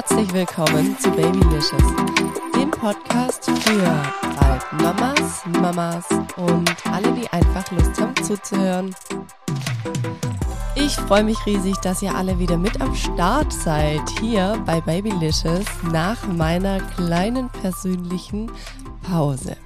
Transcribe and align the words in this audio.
herzlich 0.00 0.32
willkommen 0.32 0.98
zu 0.98 1.10
Babylicious, 1.10 1.94
dem 2.56 2.70
Podcast 2.70 3.44
für 3.44 4.82
Mamas, 4.82 5.44
Mamas 5.60 6.06
und 6.38 6.74
alle, 6.86 7.12
die 7.12 7.28
einfach 7.28 7.70
Lust 7.70 8.00
haben 8.00 8.16
zuzuhören. 8.24 8.96
Ich 10.74 10.92
freue 10.92 11.22
mich 11.22 11.36
riesig, 11.44 11.76
dass 11.82 12.00
ihr 12.00 12.14
alle 12.14 12.38
wieder 12.38 12.56
mit 12.56 12.80
am 12.80 12.94
Start 12.94 13.52
seid 13.52 14.00
hier 14.20 14.62
bei 14.64 14.80
Babylicious 14.80 15.66
nach 15.92 16.26
meiner 16.26 16.80
kleinen 16.80 17.50
persönlichen 17.50 18.50
Pause. 19.02 19.58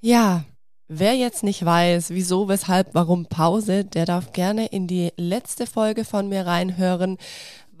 Ja, 0.00 0.44
wer 0.88 1.14
jetzt 1.16 1.42
nicht 1.42 1.62
weiß, 1.62 2.08
wieso, 2.10 2.48
weshalb, 2.48 2.94
warum 2.94 3.26
Pause, 3.26 3.84
der 3.84 4.06
darf 4.06 4.32
gerne 4.32 4.68
in 4.68 4.86
die 4.86 5.12
letzte 5.18 5.66
Folge 5.66 6.06
von 6.06 6.30
mir 6.30 6.46
reinhören 6.46 7.18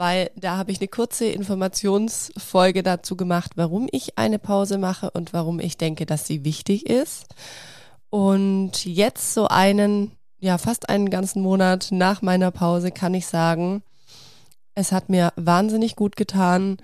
weil 0.00 0.30
da 0.34 0.56
habe 0.56 0.72
ich 0.72 0.80
eine 0.80 0.88
kurze 0.88 1.26
Informationsfolge 1.26 2.82
dazu 2.82 3.18
gemacht, 3.18 3.52
warum 3.56 3.86
ich 3.92 4.16
eine 4.16 4.38
Pause 4.38 4.78
mache 4.78 5.10
und 5.10 5.34
warum 5.34 5.60
ich 5.60 5.76
denke, 5.76 6.06
dass 6.06 6.26
sie 6.26 6.42
wichtig 6.42 6.88
ist. 6.88 7.26
Und 8.08 8.86
jetzt 8.86 9.34
so 9.34 9.48
einen, 9.48 10.12
ja, 10.38 10.56
fast 10.56 10.88
einen 10.88 11.10
ganzen 11.10 11.42
Monat 11.42 11.88
nach 11.90 12.22
meiner 12.22 12.50
Pause 12.50 12.92
kann 12.92 13.12
ich 13.12 13.26
sagen, 13.26 13.82
es 14.74 14.90
hat 14.90 15.10
mir 15.10 15.34
wahnsinnig 15.36 15.96
gut 15.96 16.16
getan. 16.16 16.78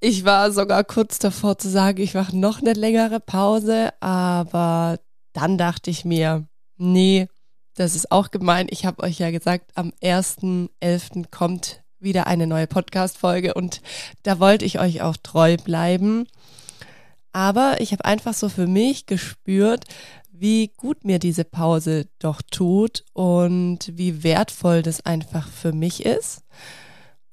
Ich 0.00 0.26
war 0.26 0.52
sogar 0.52 0.84
kurz 0.84 1.18
davor 1.18 1.56
zu 1.56 1.70
sagen, 1.70 2.02
ich 2.02 2.12
mache 2.12 2.36
noch 2.36 2.60
eine 2.60 2.74
längere 2.74 3.20
Pause, 3.20 3.94
aber 4.00 4.98
dann 5.32 5.56
dachte 5.56 5.88
ich 5.88 6.04
mir, 6.04 6.46
nee, 6.76 7.26
das 7.74 7.94
ist 7.94 8.10
auch 8.12 8.30
gemein. 8.30 8.66
Ich 8.70 8.84
habe 8.84 9.02
euch 9.02 9.18
ja 9.18 9.30
gesagt, 9.30 9.70
am 9.74 9.92
1.11. 10.02 11.30
kommt 11.30 11.82
wieder 12.00 12.26
eine 12.26 12.46
neue 12.46 12.66
Podcast-Folge 12.66 13.54
und 13.54 13.80
da 14.22 14.40
wollte 14.40 14.64
ich 14.64 14.80
euch 14.80 15.02
auch 15.02 15.16
treu 15.16 15.56
bleiben. 15.56 16.26
Aber 17.32 17.80
ich 17.80 17.92
habe 17.92 18.04
einfach 18.04 18.34
so 18.34 18.48
für 18.48 18.66
mich 18.66 19.06
gespürt, 19.06 19.84
wie 20.32 20.72
gut 20.76 21.04
mir 21.04 21.18
diese 21.18 21.44
Pause 21.44 22.06
doch 22.18 22.40
tut 22.42 23.04
und 23.12 23.92
wie 23.92 24.24
wertvoll 24.24 24.82
das 24.82 25.04
einfach 25.04 25.48
für 25.48 25.72
mich 25.72 26.04
ist. 26.04 26.42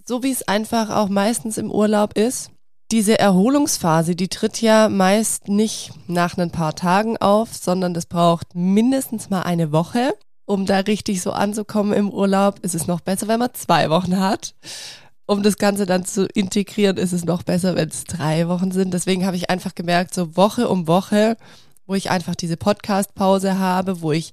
So 0.05 0.23
wie 0.23 0.31
es 0.31 0.47
einfach 0.47 0.89
auch 0.89 1.09
meistens 1.09 1.57
im 1.57 1.71
Urlaub 1.71 2.17
ist. 2.17 2.51
Diese 2.91 3.19
Erholungsphase, 3.19 4.15
die 4.15 4.29
tritt 4.29 4.61
ja 4.61 4.87
meist 4.87 5.47
nicht 5.49 5.91
nach 6.07 6.37
ein 6.37 6.51
paar 6.51 6.75
Tagen 6.75 7.17
auf, 7.17 7.53
sondern 7.53 7.93
das 7.93 8.05
braucht 8.05 8.55
mindestens 8.55 9.29
mal 9.29 9.41
eine 9.41 9.71
Woche 9.71 10.13
um 10.47 10.65
da 10.65 10.79
richtig 10.79 11.21
so 11.21 11.31
anzukommen 11.31 11.91
im 11.91 12.09
Urlaub, 12.09 12.59
ist 12.61 12.73
es 12.73 12.87
noch 12.87 13.01
besser, 13.01 13.27
wenn 13.27 13.39
man 13.39 13.53
zwei 13.53 13.89
Wochen 13.89 14.17
hat. 14.17 14.55
Um 15.25 15.43
das 15.43 15.57
Ganze 15.57 15.85
dann 15.85 16.05
zu 16.05 16.25
integrieren, 16.25 16.95
ist 16.95 17.11
es 17.11 17.25
noch 17.25 17.43
besser, 17.43 17.75
wenn 17.75 17.89
es 17.89 18.05
drei 18.05 18.47
Wochen 18.47 18.71
sind. 18.71 18.93
Deswegen 18.93 19.25
habe 19.25 19.35
ich 19.35 19.49
einfach 19.49 19.75
gemerkt, 19.75 20.13
so 20.13 20.37
Woche 20.37 20.69
um 20.69 20.87
Woche, 20.87 21.35
wo 21.85 21.95
ich 21.95 22.09
einfach 22.09 22.33
diese 22.33 22.55
Podcast-Pause 22.55 23.59
habe, 23.59 24.01
wo 24.01 24.13
ich 24.13 24.31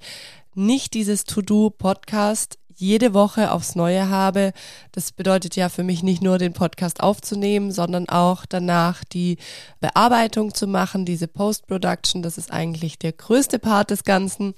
nicht 0.54 0.94
dieses 0.94 1.24
To-Do-Podcast 1.24 2.58
jede 2.76 3.12
Woche 3.12 3.50
aufs 3.50 3.74
Neue 3.74 4.08
habe. 4.08 4.52
Das 4.92 5.10
bedeutet 5.10 5.56
ja 5.56 5.68
für 5.68 5.82
mich 5.82 6.04
nicht 6.04 6.22
nur 6.22 6.38
den 6.38 6.52
Podcast 6.52 7.02
aufzunehmen, 7.02 7.72
sondern 7.72 8.08
auch 8.08 8.46
danach 8.46 9.02
die 9.02 9.38
Bearbeitung 9.80 10.54
zu 10.54 10.68
machen, 10.68 11.04
diese 11.04 11.26
Post-Production. 11.26 12.22
Das 12.22 12.38
ist 12.38 12.52
eigentlich 12.52 13.00
der 13.00 13.12
größte 13.12 13.58
Part 13.58 13.90
des 13.90 14.04
Ganzen 14.04 14.54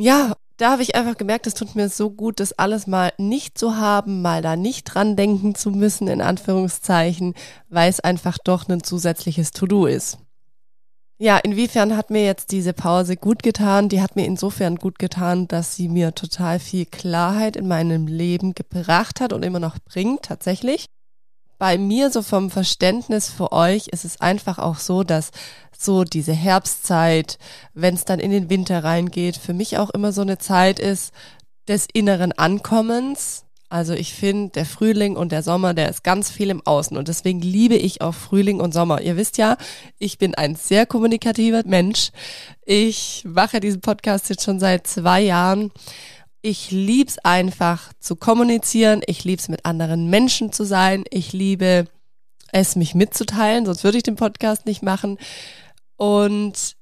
ja, 0.00 0.34
da 0.56 0.72
habe 0.72 0.82
ich 0.82 0.94
einfach 0.94 1.16
gemerkt, 1.16 1.46
es 1.46 1.54
tut 1.54 1.74
mir 1.74 1.88
so 1.88 2.10
gut, 2.10 2.40
das 2.40 2.52
alles 2.52 2.86
mal 2.86 3.12
nicht 3.18 3.56
zu 3.56 3.76
haben, 3.76 4.22
mal 4.22 4.42
da 4.42 4.56
nicht 4.56 4.84
dran 4.84 5.16
denken 5.16 5.54
zu 5.54 5.70
müssen, 5.70 6.08
in 6.08 6.20
Anführungszeichen, 6.20 7.34
weil 7.68 7.88
es 7.88 8.00
einfach 8.00 8.38
doch 8.42 8.68
ein 8.68 8.82
zusätzliches 8.82 9.52
To-Do 9.52 9.86
ist. 9.86 10.18
Ja, 11.18 11.36
inwiefern 11.36 11.96
hat 11.96 12.10
mir 12.10 12.24
jetzt 12.24 12.50
diese 12.50 12.72
Pause 12.72 13.16
gut 13.16 13.42
getan? 13.42 13.90
Die 13.90 14.00
hat 14.00 14.16
mir 14.16 14.24
insofern 14.24 14.76
gut 14.76 14.98
getan, 14.98 15.46
dass 15.48 15.76
sie 15.76 15.88
mir 15.88 16.14
total 16.14 16.58
viel 16.58 16.86
Klarheit 16.86 17.56
in 17.56 17.68
meinem 17.68 18.06
Leben 18.06 18.54
gebracht 18.54 19.20
hat 19.20 19.34
und 19.34 19.44
immer 19.44 19.60
noch 19.60 19.78
bringt, 19.80 20.22
tatsächlich 20.22 20.86
bei 21.60 21.76
mir 21.76 22.10
so 22.10 22.22
vom 22.22 22.50
Verständnis 22.50 23.28
für 23.28 23.52
euch 23.52 23.88
ist 23.88 24.06
es 24.06 24.18
einfach 24.18 24.58
auch 24.58 24.78
so, 24.78 25.04
dass 25.04 25.30
so 25.78 26.04
diese 26.04 26.32
Herbstzeit, 26.32 27.38
wenn 27.74 27.94
es 27.94 28.06
dann 28.06 28.18
in 28.18 28.30
den 28.30 28.48
Winter 28.48 28.82
reingeht, 28.82 29.36
für 29.36 29.52
mich 29.52 29.76
auch 29.76 29.90
immer 29.90 30.10
so 30.12 30.22
eine 30.22 30.38
Zeit 30.38 30.78
ist 30.78 31.12
des 31.68 31.86
inneren 31.92 32.32
Ankommens. 32.32 33.44
Also 33.68 33.92
ich 33.92 34.14
finde, 34.14 34.52
der 34.52 34.64
Frühling 34.64 35.16
und 35.16 35.32
der 35.32 35.42
Sommer, 35.42 35.74
der 35.74 35.90
ist 35.90 36.02
ganz 36.02 36.30
viel 36.30 36.48
im 36.48 36.66
Außen 36.66 36.96
und 36.96 37.08
deswegen 37.08 37.40
liebe 37.42 37.76
ich 37.76 38.00
auch 38.00 38.14
Frühling 38.14 38.58
und 38.58 38.72
Sommer. 38.72 39.02
Ihr 39.02 39.18
wisst 39.18 39.36
ja, 39.36 39.58
ich 39.98 40.16
bin 40.16 40.34
ein 40.34 40.56
sehr 40.56 40.86
kommunikativer 40.86 41.62
Mensch. 41.66 42.10
Ich 42.64 43.22
mache 43.26 43.60
diesen 43.60 43.82
Podcast 43.82 44.30
jetzt 44.30 44.44
schon 44.44 44.60
seit 44.60 44.86
zwei 44.86 45.20
Jahren 45.20 45.70
ich 46.42 46.70
lieb's 46.70 47.18
einfach 47.18 47.92
zu 48.00 48.16
kommunizieren. 48.16 49.02
Ich 49.06 49.24
lieb's 49.24 49.48
mit 49.48 49.66
anderen 49.66 50.08
Menschen 50.08 50.52
zu 50.52 50.64
sein. 50.64 51.04
Ich 51.10 51.32
liebe 51.32 51.86
es, 52.52 52.76
mich 52.76 52.94
mitzuteilen, 52.94 53.66
sonst 53.66 53.84
würde 53.84 53.98
ich 53.98 54.02
den 54.02 54.16
Podcast 54.16 54.66
nicht 54.66 54.82
machen. 54.82 55.18
Und 55.96 56.76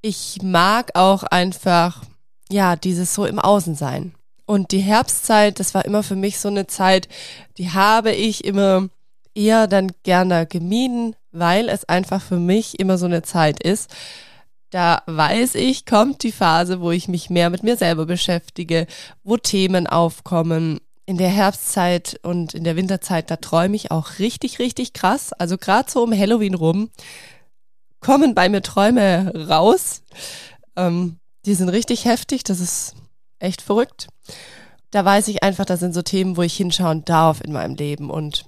ich 0.00 0.38
mag 0.42 0.90
auch 0.94 1.22
einfach, 1.22 2.02
ja, 2.50 2.76
dieses 2.76 3.14
so 3.14 3.24
im 3.24 3.38
Außen 3.38 3.74
sein. 3.74 4.14
Und 4.46 4.72
die 4.72 4.80
Herbstzeit, 4.80 5.60
das 5.60 5.74
war 5.74 5.84
immer 5.84 6.02
für 6.02 6.16
mich 6.16 6.40
so 6.40 6.48
eine 6.48 6.66
Zeit, 6.66 7.08
die 7.58 7.70
habe 7.70 8.12
ich 8.12 8.44
immer 8.44 8.88
eher 9.34 9.66
dann 9.66 9.92
gerne 10.02 10.46
gemieden, 10.46 11.14
weil 11.30 11.68
es 11.68 11.84
einfach 11.84 12.20
für 12.20 12.38
mich 12.38 12.80
immer 12.80 12.98
so 12.98 13.06
eine 13.06 13.22
Zeit 13.22 13.62
ist, 13.62 13.94
da 14.72 15.02
weiß 15.04 15.54
ich, 15.56 15.84
kommt 15.84 16.22
die 16.22 16.32
Phase, 16.32 16.80
wo 16.80 16.90
ich 16.90 17.06
mich 17.06 17.28
mehr 17.28 17.50
mit 17.50 17.62
mir 17.62 17.76
selber 17.76 18.06
beschäftige, 18.06 18.86
wo 19.22 19.36
Themen 19.36 19.86
aufkommen. 19.86 20.80
In 21.04 21.18
der 21.18 21.28
Herbstzeit 21.28 22.18
und 22.22 22.54
in 22.54 22.64
der 22.64 22.74
Winterzeit, 22.74 23.30
da 23.30 23.36
träume 23.36 23.76
ich 23.76 23.90
auch 23.90 24.18
richtig, 24.18 24.58
richtig 24.58 24.94
krass. 24.94 25.34
Also 25.34 25.58
gerade 25.58 25.90
so 25.90 26.02
um 26.02 26.16
Halloween 26.16 26.54
rum 26.54 26.90
kommen 28.00 28.34
bei 28.34 28.48
mir 28.48 28.62
Träume 28.62 29.46
raus. 29.48 30.02
Ähm, 30.74 31.18
die 31.44 31.54
sind 31.54 31.68
richtig 31.68 32.06
heftig, 32.06 32.42
das 32.42 32.60
ist 32.60 32.94
echt 33.40 33.60
verrückt. 33.60 34.08
Da 34.90 35.04
weiß 35.04 35.28
ich 35.28 35.42
einfach, 35.42 35.66
das 35.66 35.80
sind 35.80 35.92
so 35.92 36.00
Themen, 36.02 36.38
wo 36.38 36.42
ich 36.42 36.56
hinschauen 36.56 37.04
darf 37.04 37.42
in 37.42 37.52
meinem 37.52 37.74
Leben 37.74 38.08
und 38.08 38.46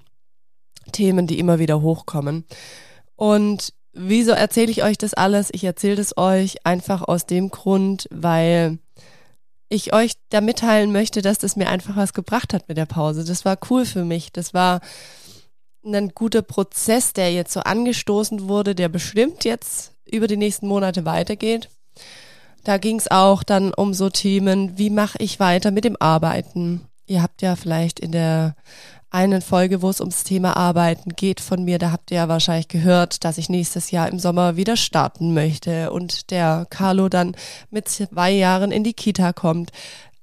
Themen, 0.92 1.26
die 1.26 1.38
immer 1.38 1.58
wieder 1.58 1.82
hochkommen. 1.82 2.44
Und 3.16 3.74
Wieso 3.94 4.32
erzähle 4.32 4.72
ich 4.72 4.82
euch 4.82 4.98
das 4.98 5.14
alles? 5.14 5.50
Ich 5.52 5.64
erzähle 5.64 6.00
es 6.00 6.16
euch 6.16 6.66
einfach 6.66 7.02
aus 7.02 7.26
dem 7.26 7.50
Grund, 7.50 8.08
weil 8.10 8.78
ich 9.68 9.92
euch 9.92 10.14
da 10.30 10.40
mitteilen 10.40 10.92
möchte, 10.92 11.22
dass 11.22 11.38
das 11.38 11.56
mir 11.56 11.68
einfach 11.68 11.96
was 11.96 12.12
gebracht 12.12 12.52
hat 12.52 12.68
mit 12.68 12.76
der 12.76 12.86
Pause. 12.86 13.24
Das 13.24 13.44
war 13.44 13.56
cool 13.70 13.86
für 13.86 14.04
mich. 14.04 14.32
Das 14.32 14.52
war 14.52 14.80
ein 15.84 16.10
guter 16.10 16.42
Prozess, 16.42 17.12
der 17.12 17.32
jetzt 17.32 17.52
so 17.52 17.60
angestoßen 17.60 18.48
wurde, 18.48 18.74
der 18.74 18.88
bestimmt 18.88 19.44
jetzt 19.44 19.92
über 20.10 20.26
die 20.26 20.36
nächsten 20.36 20.66
Monate 20.66 21.04
weitergeht. 21.04 21.68
Da 22.64 22.78
ging 22.78 22.98
es 22.98 23.10
auch 23.10 23.42
dann 23.42 23.74
um 23.74 23.94
so 23.94 24.10
Themen, 24.10 24.78
wie 24.78 24.90
mache 24.90 25.18
ich 25.20 25.38
weiter 25.38 25.70
mit 25.70 25.84
dem 25.84 25.96
Arbeiten? 26.00 26.88
Ihr 27.06 27.22
habt 27.22 27.42
ja 27.42 27.56
vielleicht 27.56 28.00
in 28.00 28.12
der 28.12 28.56
einen 29.14 29.42
Folge, 29.42 29.80
wo 29.80 29.90
es 29.90 30.00
ums 30.00 30.24
Thema 30.24 30.56
Arbeiten 30.56 31.10
geht 31.10 31.40
von 31.40 31.64
mir. 31.64 31.78
Da 31.78 31.92
habt 31.92 32.10
ihr 32.10 32.16
ja 32.16 32.28
wahrscheinlich 32.28 32.66
gehört, 32.66 33.22
dass 33.22 33.38
ich 33.38 33.48
nächstes 33.48 33.92
Jahr 33.92 34.08
im 34.08 34.18
Sommer 34.18 34.56
wieder 34.56 34.76
starten 34.76 35.32
möchte 35.32 35.92
und 35.92 36.32
der 36.32 36.66
Carlo 36.68 37.08
dann 37.08 37.36
mit 37.70 37.88
zwei 37.88 38.32
Jahren 38.32 38.72
in 38.72 38.82
die 38.82 38.92
Kita 38.92 39.32
kommt. 39.32 39.70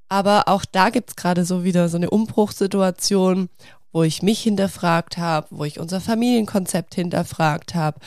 Aber 0.09 0.49
auch 0.49 0.65
da 0.69 0.89
gibt's 0.89 1.15
gerade 1.15 1.45
so 1.45 1.63
wieder 1.63 1.87
so 1.87 1.95
eine 1.95 2.09
Umbruchssituation, 2.09 3.47
wo 3.93 4.03
ich 4.03 4.23
mich 4.23 4.41
hinterfragt 4.41 5.17
habe, 5.17 5.47
wo 5.51 5.63
ich 5.63 5.79
unser 5.79 6.01
Familienkonzept 6.01 6.93
hinterfragt 6.93 7.73
habe, 7.73 7.97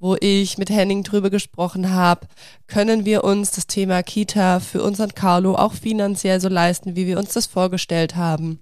wo 0.00 0.16
ich 0.18 0.58
mit 0.58 0.68
Henning 0.68 1.04
drüber 1.04 1.30
gesprochen 1.30 1.92
habe, 1.92 2.26
können 2.66 3.04
wir 3.04 3.22
uns 3.22 3.52
das 3.52 3.68
Thema 3.68 4.02
Kita 4.02 4.58
für 4.58 4.82
unseren 4.82 5.14
Carlo 5.14 5.54
auch 5.54 5.74
finanziell 5.74 6.40
so 6.40 6.48
leisten, 6.48 6.96
wie 6.96 7.06
wir 7.06 7.20
uns 7.20 7.34
das 7.34 7.46
vorgestellt 7.46 8.16
haben 8.16 8.58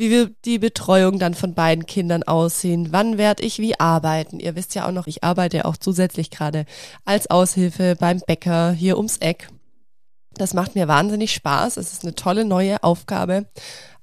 wie 0.00 0.10
wird 0.10 0.46
die 0.46 0.58
Betreuung 0.58 1.18
dann 1.18 1.34
von 1.34 1.52
beiden 1.52 1.84
Kindern 1.84 2.22
aussehen, 2.22 2.88
wann 2.90 3.18
werde 3.18 3.42
ich 3.42 3.58
wie 3.58 3.78
arbeiten. 3.78 4.40
Ihr 4.40 4.56
wisst 4.56 4.74
ja 4.74 4.88
auch 4.88 4.92
noch, 4.92 5.06
ich 5.06 5.22
arbeite 5.22 5.66
auch 5.66 5.76
zusätzlich 5.76 6.30
gerade 6.30 6.64
als 7.04 7.28
Aushilfe 7.28 7.96
beim 8.00 8.22
Bäcker 8.26 8.72
hier 8.72 8.96
ums 8.96 9.18
Eck. 9.18 9.50
Das 10.32 10.54
macht 10.54 10.74
mir 10.74 10.88
wahnsinnig 10.88 11.34
Spaß. 11.34 11.76
Es 11.76 11.92
ist 11.92 12.02
eine 12.02 12.14
tolle 12.14 12.46
neue 12.46 12.82
Aufgabe. 12.82 13.46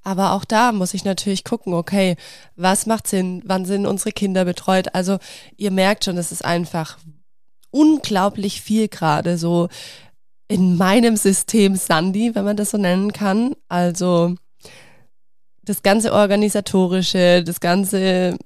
Aber 0.04 0.34
auch 0.34 0.46
da 0.46 0.72
muss 0.72 0.94
ich 0.94 1.04
natürlich 1.04 1.44
gucken, 1.44 1.74
okay, 1.74 2.16
was 2.56 2.86
macht 2.86 3.08
Sinn? 3.08 3.42
Wann 3.46 3.66
sind 3.66 3.88
unsere 3.88 4.12
Kinder 4.12 4.46
betreut? 4.46 4.94
Also 4.94 5.18
ihr 5.58 5.72
merkt 5.72 6.06
schon, 6.06 6.20
es 6.20 6.32
ist 6.32 6.46
einfach 6.46 7.00
unglaublich 7.72 8.62
viel 8.62 8.88
gerade 8.88 9.40
so 9.40 9.68
in 10.48 10.78
meinem 10.78 11.18
System 11.18 11.76
Sandy, 11.76 12.36
wenn 12.36 12.46
man 12.46 12.56
das 12.56 12.70
so 12.70 12.78
nennen 12.78 13.14
kann. 13.14 13.56
Also 13.68 14.36
das 15.68 15.84
ganze 15.84 16.14
organisatorische, 16.14 17.44
das 17.44 17.60
ganze 17.60 18.38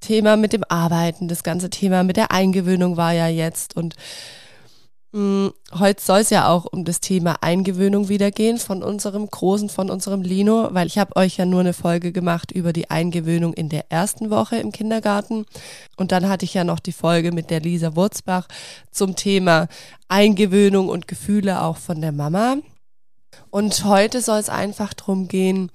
Thema 0.00 0.36
mit 0.36 0.54
dem 0.54 0.64
Arbeiten, 0.66 1.28
das 1.28 1.42
ganze 1.42 1.68
Thema 1.68 2.02
mit 2.04 2.16
der 2.16 2.30
Eingewöhnung 2.30 2.96
war 2.96 3.12
ja 3.12 3.28
jetzt 3.28 3.76
und 3.76 3.94
mh, 5.12 5.20
mm, 5.20 5.52
heute 5.78 6.02
soll 6.02 6.20
es 6.20 6.30
ja 6.30 6.48
auch 6.48 6.64
um 6.64 6.86
das 6.86 7.00
Thema 7.00 7.36
Eingewöhnung 7.42 8.08
wieder 8.08 8.30
gehen 8.30 8.56
von 8.56 8.82
unserem 8.82 9.26
Großen, 9.26 9.68
von 9.68 9.90
unserem 9.90 10.22
Lino, 10.22 10.70
weil 10.72 10.86
ich 10.86 10.96
habe 10.96 11.16
euch 11.16 11.36
ja 11.36 11.44
nur 11.44 11.60
eine 11.60 11.74
Folge 11.74 12.12
gemacht 12.12 12.50
über 12.50 12.72
die 12.72 12.88
Eingewöhnung 12.88 13.52
in 13.52 13.68
der 13.68 13.90
ersten 13.90 14.30
Woche 14.30 14.56
im 14.56 14.72
Kindergarten 14.72 15.44
und 15.98 16.12
dann 16.12 16.30
hatte 16.30 16.46
ich 16.46 16.54
ja 16.54 16.64
noch 16.64 16.80
die 16.80 16.92
Folge 16.92 17.30
mit 17.30 17.50
der 17.50 17.60
Lisa 17.60 17.94
Wurzbach 17.94 18.48
zum 18.90 19.16
Thema 19.16 19.68
Eingewöhnung 20.08 20.88
und 20.88 21.08
Gefühle 21.08 21.60
auch 21.60 21.76
von 21.76 22.00
der 22.00 22.12
Mama. 22.12 22.56
Und 23.50 23.84
heute 23.84 24.20
soll 24.20 24.38
es 24.38 24.48
einfach 24.48 24.94
darum 24.94 25.28
gehen, 25.28 25.70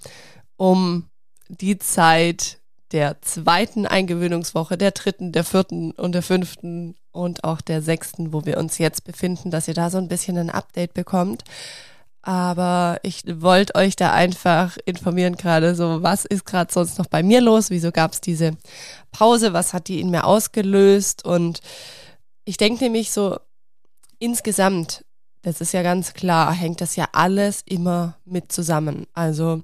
um 0.59 1.05
die 1.47 1.79
Zeit 1.79 2.59
der 2.91 3.21
zweiten 3.21 3.85
Eingewöhnungswoche, 3.85 4.77
der 4.77 4.91
dritten, 4.91 5.31
der 5.31 5.43
vierten 5.43 5.91
und 5.91 6.11
der 6.13 6.21
fünften 6.21 6.95
und 7.11 7.43
auch 7.43 7.61
der 7.61 7.81
sechsten, 7.81 8.33
wo 8.33 8.45
wir 8.45 8.57
uns 8.57 8.77
jetzt 8.77 9.03
befinden, 9.03 9.51
dass 9.51 9.67
ihr 9.67 9.73
da 9.73 9.89
so 9.89 9.97
ein 9.97 10.09
bisschen 10.09 10.37
ein 10.37 10.49
Update 10.49 10.93
bekommt. 10.93 11.43
Aber 12.21 12.99
ich 13.03 13.23
wollte 13.41 13.75
euch 13.75 13.95
da 13.95 14.11
einfach 14.11 14.77
informieren 14.85 15.37
gerade 15.37 15.75
so, 15.75 16.03
was 16.03 16.25
ist 16.25 16.45
gerade 16.45 16.71
sonst 16.73 16.97
noch 16.97 17.07
bei 17.07 17.23
mir 17.23 17.39
los? 17.39 17.69
Wieso 17.69 17.91
gab 17.91 18.11
es 18.11 18.21
diese 18.21 18.57
Pause? 19.11 19.53
Was 19.53 19.73
hat 19.73 19.87
die 19.87 20.01
in 20.01 20.09
mir 20.09 20.25
ausgelöst? 20.25 21.23
Und 21.23 21.61
ich 22.43 22.57
denke 22.57 22.83
nämlich 22.83 23.11
so, 23.11 23.39
insgesamt, 24.17 25.05
das 25.41 25.61
ist 25.61 25.71
ja 25.71 25.83
ganz 25.83 26.13
klar, 26.13 26.51
hängt 26.51 26.81
das 26.81 26.97
ja 26.97 27.07
alles 27.13 27.61
immer 27.65 28.17
mit 28.25 28.51
zusammen. 28.51 29.07
Also 29.13 29.63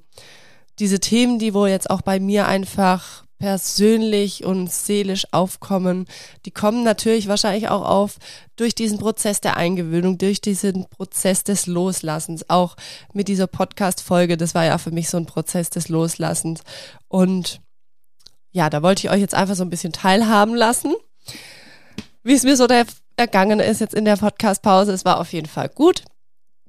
diese 0.79 0.99
Themen, 0.99 1.39
die 1.39 1.53
wo 1.53 1.65
jetzt 1.65 1.89
auch 1.89 2.01
bei 2.01 2.19
mir 2.19 2.47
einfach 2.47 3.25
persönlich 3.37 4.45
und 4.45 4.71
seelisch 4.71 5.25
aufkommen, 5.31 6.07
die 6.45 6.51
kommen 6.51 6.83
natürlich 6.83 7.27
wahrscheinlich 7.27 7.69
auch 7.69 7.83
auf 7.83 8.17
durch 8.55 8.75
diesen 8.75 8.97
Prozess 8.97 9.41
der 9.41 9.57
Eingewöhnung, 9.57 10.17
durch 10.17 10.41
diesen 10.41 10.87
Prozess 10.89 11.43
des 11.43 11.67
Loslassens. 11.67 12.49
Auch 12.49 12.75
mit 13.13 13.27
dieser 13.27 13.47
Podcast-Folge, 13.47 14.37
das 14.37 14.55
war 14.55 14.65
ja 14.65 14.77
für 14.77 14.91
mich 14.91 15.09
so 15.09 15.17
ein 15.17 15.25
Prozess 15.25 15.69
des 15.69 15.89
Loslassens. 15.89 16.61
Und 17.07 17.61
ja, 18.51 18.69
da 18.69 18.81
wollte 18.81 19.05
ich 19.05 19.11
euch 19.11 19.19
jetzt 19.19 19.35
einfach 19.35 19.55
so 19.55 19.63
ein 19.63 19.69
bisschen 19.69 19.91
teilhaben 19.91 20.55
lassen, 20.55 20.93
wie 22.23 22.33
es 22.33 22.43
mir 22.43 22.55
so 22.55 22.67
ergangen 23.17 23.59
ist 23.59 23.81
jetzt 23.81 23.93
in 23.93 24.05
der 24.05 24.15
Podcast-Pause. 24.15 24.93
Es 24.93 25.03
war 25.03 25.19
auf 25.19 25.33
jeden 25.33 25.47
Fall 25.47 25.69
gut 25.69 26.03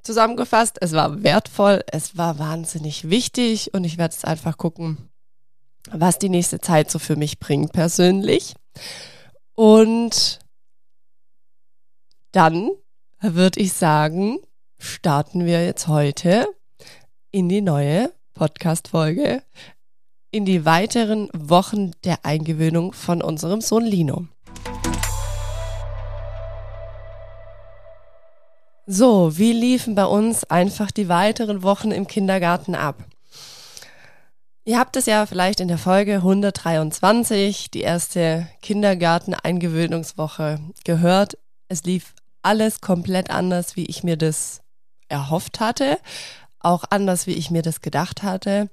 zusammengefasst. 0.07 0.79
Es 0.81 0.93
war 0.93 1.23
wertvoll, 1.23 1.85
es 1.93 2.17
war 2.17 2.39
wahnsinnig 2.39 3.11
wichtig 3.11 3.75
und 3.75 3.85
ich 3.85 3.99
werde 3.99 4.15
jetzt 4.15 4.25
einfach 4.25 4.57
gucken, 4.57 5.11
was 5.91 6.19
die 6.19 6.29
nächste 6.29 6.61
Zeit 6.61 6.91
so 6.91 6.99
für 6.99 7.17
mich 7.17 7.39
bringt 7.39 7.73
persönlich. 7.73 8.55
Und 9.55 10.39
dann 12.33 12.71
würde 13.21 13.61
ich 13.61 13.73
sagen, 13.73 14.39
starten 14.79 15.45
wir 15.45 15.65
jetzt 15.65 15.89
heute 15.89 16.47
in 17.31 17.49
die 17.49 17.63
neue 17.63 18.13
Podcast-Folge, 18.35 19.43
in 20.31 20.45
die 20.45 20.65
weiteren 20.65 21.29
Wochen 21.33 21.93
der 22.05 22.25
Eingewöhnung 22.25 22.93
von 22.93 23.23
unserem 23.23 23.61
Sohn 23.61 23.85
Lino. 23.85 24.29
So, 28.89 29.37
wie 29.37 29.53
liefen 29.53 29.97
bei 29.97 30.05
uns 30.05 30.45
einfach 30.45 30.93
die 30.93 31.09
weiteren 31.09 31.65
Wochen 31.65 31.91
im 31.91 32.07
Kindergarten 32.07 32.77
ab? 32.77 33.03
Ihr 34.65 34.79
habt 34.79 34.95
es 34.97 35.07
ja 35.07 35.27
vielleicht 35.27 35.59
in 35.59 35.67
der 35.67 35.79
Folge 35.79 36.15
123, 36.15 37.73
die 37.73 37.81
erste 37.81 38.47
Kindergarten-Eingewöhnungswoche, 38.63 40.61
gehört. 40.85 41.37
Es 41.67 41.83
lief 41.83 42.15
alles 42.43 42.81
komplett 42.81 43.31
anders, 43.31 43.75
wie 43.75 43.87
ich 43.87 44.05
mir 44.05 44.17
das 44.17 44.61
erhofft 45.09 45.59
hatte, 45.59 45.99
auch 46.61 46.85
anders, 46.89 47.27
wie 47.27 47.35
ich 47.35 47.51
mir 47.51 47.63
das 47.63 47.81
gedacht 47.81 48.23
hatte. 48.23 48.71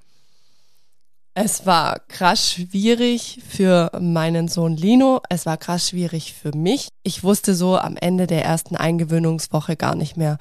Es 1.36 1.66
war 1.66 2.00
krass 2.10 2.52
schwierig 2.52 3.40
für 3.48 3.90
meinen 4.00 4.48
Sohn 4.48 4.78
Lino. 4.78 5.20
Es 5.30 5.48
war 5.48 5.58
krass 5.58 5.90
schwierig 5.90 6.34
für 6.34 6.56
mich. 6.56 6.90
Ich 7.02 7.24
wusste 7.24 7.56
so 7.56 7.76
am 7.76 7.98
Ende 7.98 8.28
der 8.28 8.46
ersten 8.46 8.76
Eingewöhnungswoche 8.76 9.76
gar 9.76 9.96
nicht 9.96 10.16
mehr, 10.16 10.38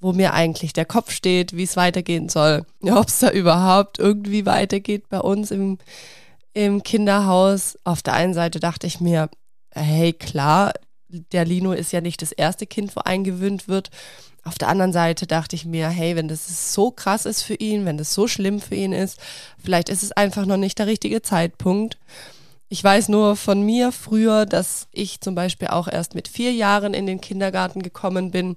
wo 0.00 0.12
mir 0.12 0.34
eigentlich 0.34 0.72
der 0.72 0.84
Kopf 0.84 1.12
steht, 1.12 1.56
wie 1.56 1.62
es 1.62 1.76
weitergehen 1.76 2.28
soll, 2.28 2.66
ob 2.82 3.06
es 3.06 3.20
da 3.20 3.30
überhaupt 3.30 4.00
irgendwie 4.00 4.44
weitergeht 4.44 5.08
bei 5.08 5.20
uns 5.20 5.52
im, 5.52 5.78
im 6.54 6.82
Kinderhaus. 6.82 7.78
Auf 7.84 8.02
der 8.02 8.14
einen 8.14 8.34
Seite 8.34 8.58
dachte 8.58 8.88
ich 8.88 9.00
mir, 9.00 9.30
hey, 9.70 10.12
klar, 10.12 10.72
der 11.12 11.44
Lino 11.44 11.72
ist 11.72 11.92
ja 11.92 12.00
nicht 12.00 12.22
das 12.22 12.32
erste 12.32 12.66
Kind, 12.66 12.96
wo 12.96 13.00
eingewöhnt 13.00 13.68
wird. 13.68 13.90
Auf 14.44 14.58
der 14.58 14.68
anderen 14.68 14.92
Seite 14.92 15.26
dachte 15.26 15.54
ich 15.54 15.64
mir, 15.64 15.88
hey, 15.88 16.16
wenn 16.16 16.28
das 16.28 16.74
so 16.74 16.90
krass 16.90 17.26
ist 17.26 17.42
für 17.42 17.54
ihn, 17.54 17.84
wenn 17.84 17.98
das 17.98 18.12
so 18.12 18.26
schlimm 18.26 18.60
für 18.60 18.74
ihn 18.74 18.92
ist, 18.92 19.20
vielleicht 19.62 19.88
ist 19.88 20.02
es 20.02 20.12
einfach 20.12 20.46
noch 20.46 20.56
nicht 20.56 20.78
der 20.78 20.86
richtige 20.86 21.22
Zeitpunkt. 21.22 21.98
Ich 22.68 22.82
weiß 22.82 23.08
nur 23.08 23.36
von 23.36 23.62
mir 23.62 23.92
früher, 23.92 24.46
dass 24.46 24.88
ich 24.92 25.20
zum 25.20 25.34
Beispiel 25.34 25.68
auch 25.68 25.88
erst 25.88 26.14
mit 26.14 26.26
vier 26.26 26.52
Jahren 26.52 26.94
in 26.94 27.06
den 27.06 27.20
Kindergarten 27.20 27.82
gekommen 27.82 28.30
bin. 28.30 28.56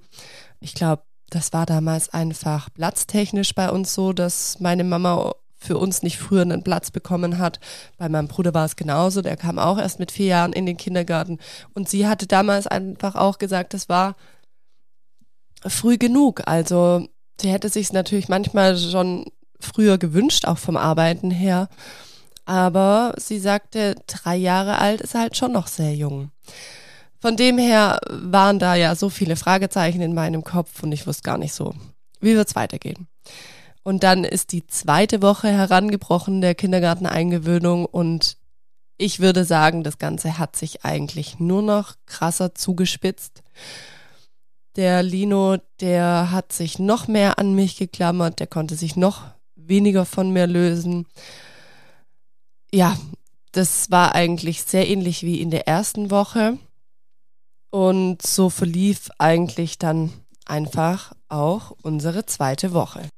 Ich 0.58 0.74
glaube, 0.74 1.02
das 1.28 1.52
war 1.52 1.66
damals 1.66 2.08
einfach 2.08 2.72
platztechnisch 2.72 3.54
bei 3.54 3.70
uns 3.70 3.92
so, 3.92 4.12
dass 4.12 4.58
meine 4.58 4.84
Mama 4.84 5.34
für 5.58 5.78
uns 5.78 6.02
nicht 6.02 6.18
früher 6.18 6.42
einen 6.42 6.62
Platz 6.62 6.90
bekommen 6.90 7.38
hat. 7.38 7.60
Bei 7.98 8.08
meinem 8.08 8.28
Bruder 8.28 8.54
war 8.54 8.64
es 8.64 8.76
genauso. 8.76 9.22
Der 9.22 9.36
kam 9.36 9.58
auch 9.58 9.78
erst 9.78 9.98
mit 9.98 10.12
vier 10.12 10.26
Jahren 10.26 10.52
in 10.52 10.66
den 10.66 10.76
Kindergarten. 10.76 11.38
Und 11.74 11.88
sie 11.88 12.06
hatte 12.06 12.26
damals 12.26 12.66
einfach 12.66 13.14
auch 13.14 13.38
gesagt, 13.38 13.74
das 13.74 13.88
war 13.88 14.16
früh 15.66 15.98
genug. 15.98 16.42
Also 16.46 17.08
sie 17.40 17.50
hätte 17.50 17.68
sich 17.68 17.92
natürlich 17.92 18.28
manchmal 18.28 18.76
schon 18.78 19.26
früher 19.60 19.98
gewünscht, 19.98 20.44
auch 20.44 20.58
vom 20.58 20.76
Arbeiten 20.76 21.30
her. 21.30 21.68
Aber 22.44 23.14
sie 23.18 23.38
sagte, 23.38 23.96
drei 24.06 24.36
Jahre 24.36 24.78
alt 24.78 25.00
ist 25.00 25.14
halt 25.14 25.36
schon 25.36 25.52
noch 25.52 25.66
sehr 25.66 25.94
jung. 25.94 26.30
Von 27.18 27.36
dem 27.36 27.58
her 27.58 27.98
waren 28.08 28.58
da 28.58 28.74
ja 28.74 28.94
so 28.94 29.08
viele 29.08 29.36
Fragezeichen 29.36 30.00
in 30.00 30.14
meinem 30.14 30.44
Kopf 30.44 30.82
und 30.82 30.92
ich 30.92 31.06
wusste 31.06 31.22
gar 31.22 31.38
nicht 31.38 31.54
so, 31.54 31.74
wie 32.20 32.36
wird's 32.36 32.54
weitergehen. 32.54 33.08
Und 33.86 34.02
dann 34.02 34.24
ist 34.24 34.50
die 34.50 34.66
zweite 34.66 35.22
Woche 35.22 35.46
herangebrochen 35.46 36.40
der 36.40 36.56
Kindergarteneingewöhnung 36.56 37.86
und 37.86 38.36
ich 38.98 39.20
würde 39.20 39.44
sagen, 39.44 39.84
das 39.84 39.98
Ganze 39.98 40.38
hat 40.38 40.56
sich 40.56 40.84
eigentlich 40.84 41.38
nur 41.38 41.62
noch 41.62 41.94
krasser 42.04 42.52
zugespitzt. 42.52 43.44
Der 44.74 45.04
Lino, 45.04 45.58
der 45.78 46.32
hat 46.32 46.50
sich 46.52 46.80
noch 46.80 47.06
mehr 47.06 47.38
an 47.38 47.54
mich 47.54 47.76
geklammert, 47.76 48.40
der 48.40 48.48
konnte 48.48 48.74
sich 48.74 48.96
noch 48.96 49.22
weniger 49.54 50.04
von 50.04 50.32
mir 50.32 50.48
lösen. 50.48 51.06
Ja, 52.72 52.96
das 53.52 53.88
war 53.92 54.16
eigentlich 54.16 54.64
sehr 54.64 54.88
ähnlich 54.88 55.22
wie 55.22 55.40
in 55.40 55.52
der 55.52 55.68
ersten 55.68 56.10
Woche. 56.10 56.58
Und 57.70 58.20
so 58.20 58.50
verlief 58.50 59.10
eigentlich 59.18 59.78
dann 59.78 60.12
einfach 60.44 61.12
auch 61.28 61.70
unsere 61.82 62.26
zweite 62.26 62.72
Woche. 62.72 63.08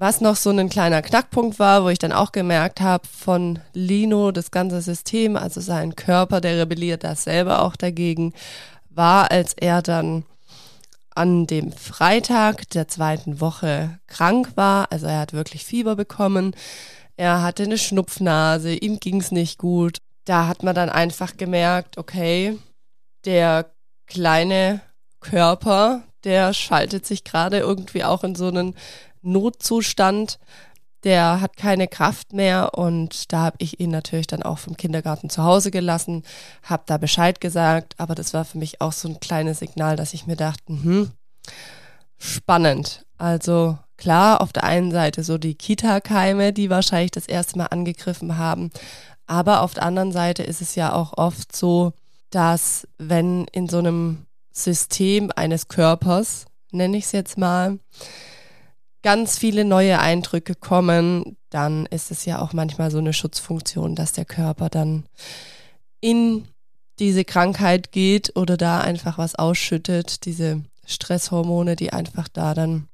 Was 0.00 0.22
noch 0.22 0.36
so 0.36 0.48
ein 0.48 0.70
kleiner 0.70 1.02
Knackpunkt 1.02 1.58
war, 1.58 1.84
wo 1.84 1.90
ich 1.90 1.98
dann 1.98 2.12
auch 2.12 2.32
gemerkt 2.32 2.80
habe, 2.80 3.06
von 3.06 3.58
Lino, 3.74 4.30
das 4.32 4.50
ganze 4.50 4.80
System, 4.80 5.36
also 5.36 5.60
sein 5.60 5.94
Körper, 5.94 6.40
der 6.40 6.56
rebelliert 6.56 7.04
da 7.04 7.14
selber 7.14 7.60
auch 7.60 7.76
dagegen, 7.76 8.32
war, 8.88 9.30
als 9.30 9.52
er 9.52 9.82
dann 9.82 10.24
an 11.14 11.46
dem 11.46 11.70
Freitag 11.70 12.70
der 12.70 12.88
zweiten 12.88 13.42
Woche 13.42 14.00
krank 14.06 14.52
war. 14.54 14.90
Also 14.90 15.06
er 15.06 15.18
hat 15.18 15.34
wirklich 15.34 15.66
Fieber 15.66 15.96
bekommen. 15.96 16.56
Er 17.18 17.42
hatte 17.42 17.64
eine 17.64 17.76
Schnupfnase, 17.76 18.72
ihm 18.72 19.00
ging's 19.00 19.30
nicht 19.30 19.58
gut. 19.58 19.98
Da 20.24 20.46
hat 20.46 20.62
man 20.62 20.74
dann 20.74 20.88
einfach 20.88 21.36
gemerkt, 21.36 21.98
okay, 21.98 22.56
der 23.26 23.66
kleine 24.06 24.80
Körper, 25.20 26.04
der 26.24 26.54
schaltet 26.54 27.04
sich 27.04 27.22
gerade 27.22 27.58
irgendwie 27.58 28.02
auch 28.02 28.24
in 28.24 28.34
so 28.34 28.48
einen 28.48 28.74
Notzustand 29.22 30.38
der 31.04 31.40
hat 31.40 31.56
keine 31.56 31.88
Kraft 31.88 32.32
mehr 32.32 32.74
und 32.74 33.32
da 33.32 33.44
habe 33.44 33.56
ich 33.58 33.80
ihn 33.80 33.90
natürlich 33.90 34.26
dann 34.26 34.42
auch 34.42 34.58
vom 34.58 34.76
Kindergarten 34.76 35.30
zu 35.30 35.42
Hause 35.42 35.70
gelassen, 35.70 36.24
habe 36.62 36.82
da 36.86 36.98
Bescheid 36.98 37.40
gesagt, 37.40 37.94
aber 37.98 38.14
das 38.14 38.34
war 38.34 38.44
für 38.44 38.58
mich 38.58 38.80
auch 38.80 38.92
so 38.92 39.08
ein 39.08 39.20
kleines 39.20 39.60
Signal, 39.60 39.96
dass 39.96 40.14
ich 40.14 40.26
mir 40.26 40.36
dachte, 40.36 40.62
hm, 40.68 41.10
spannend. 42.18 43.06
Also 43.16 43.78
klar, 43.96 44.40
auf 44.40 44.52
der 44.52 44.64
einen 44.64 44.90
Seite 44.90 45.24
so 45.24 45.38
die 45.38 45.54
Kita-Keime, 45.54 46.52
die 46.52 46.70
wahrscheinlich 46.70 47.12
das 47.12 47.26
erste 47.26 47.56
Mal 47.58 47.66
angegriffen 47.66 48.36
haben, 48.36 48.70
aber 49.26 49.62
auf 49.62 49.74
der 49.74 49.84
anderen 49.84 50.12
Seite 50.12 50.42
ist 50.42 50.60
es 50.60 50.74
ja 50.74 50.92
auch 50.92 51.16
oft 51.16 51.54
so, 51.54 51.92
dass 52.30 52.86
wenn 52.98 53.46
in 53.52 53.68
so 53.68 53.78
einem 53.78 54.26
System 54.52 55.30
eines 55.34 55.68
Körpers, 55.68 56.44
nenne 56.72 56.98
ich 56.98 57.04
es 57.04 57.12
jetzt 57.12 57.38
mal, 57.38 57.78
ganz 59.02 59.38
viele 59.38 59.64
neue 59.64 59.98
Eindrücke 59.98 60.54
kommen, 60.54 61.36
dann 61.50 61.86
ist 61.86 62.10
es 62.10 62.24
ja 62.24 62.40
auch 62.40 62.52
manchmal 62.52 62.90
so 62.90 62.98
eine 62.98 63.12
Schutzfunktion, 63.12 63.94
dass 63.94 64.12
der 64.12 64.24
Körper 64.24 64.68
dann 64.68 65.04
in 66.00 66.46
diese 66.98 67.24
Krankheit 67.24 67.92
geht 67.92 68.36
oder 68.36 68.56
da 68.56 68.80
einfach 68.80 69.18
was 69.18 69.34
ausschüttet, 69.34 70.24
diese 70.26 70.62
Stresshormone, 70.86 71.76
die 71.76 71.92
einfach 71.92 72.28
da 72.28 72.54
dann 72.54 72.88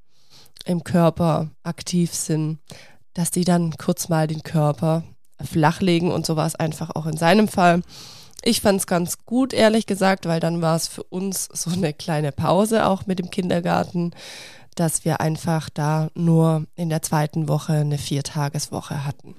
im 0.65 0.85
Körper 0.85 1.51
aktiv 1.63 2.13
sind, 2.13 2.59
dass 3.15 3.31
die 3.31 3.45
dann 3.45 3.77
kurz 3.77 4.09
mal 4.09 4.27
den 4.27 4.43
Körper 4.43 5.05
flachlegen 5.43 6.11
und 6.11 6.25
so 6.25 6.37
war 6.37 6.47
es 6.47 6.55
einfach 6.55 6.91
auch 6.95 7.07
in 7.07 7.17
seinem 7.17 7.49
Fall. 7.49 7.83
Ich 8.43 8.61
fand 8.61 8.81
es 8.81 8.87
ganz 8.87 9.25
gut, 9.25 9.53
ehrlich 9.53 9.87
gesagt, 9.87 10.27
weil 10.27 10.41
dann 10.41 10.63
war 10.63 10.77
es 10.77 10.89
für 10.89 11.03
uns 11.03 11.49
so 11.53 11.71
eine 11.71 11.93
kleine 11.93 12.33
Pause 12.33 12.87
auch 12.87 13.07
mit 13.07 13.19
dem 13.19 13.31
Kindergarten, 13.31 14.13
dass 14.77 15.05
wir 15.05 15.21
einfach 15.21 15.69
da 15.69 16.09
nur 16.15 16.67
in 16.77 16.89
der 16.89 17.03
zweiten 17.03 17.49
Woche 17.49 17.73
eine 17.73 17.99
Viertageswoche 17.99 19.05
hatten. 19.05 19.37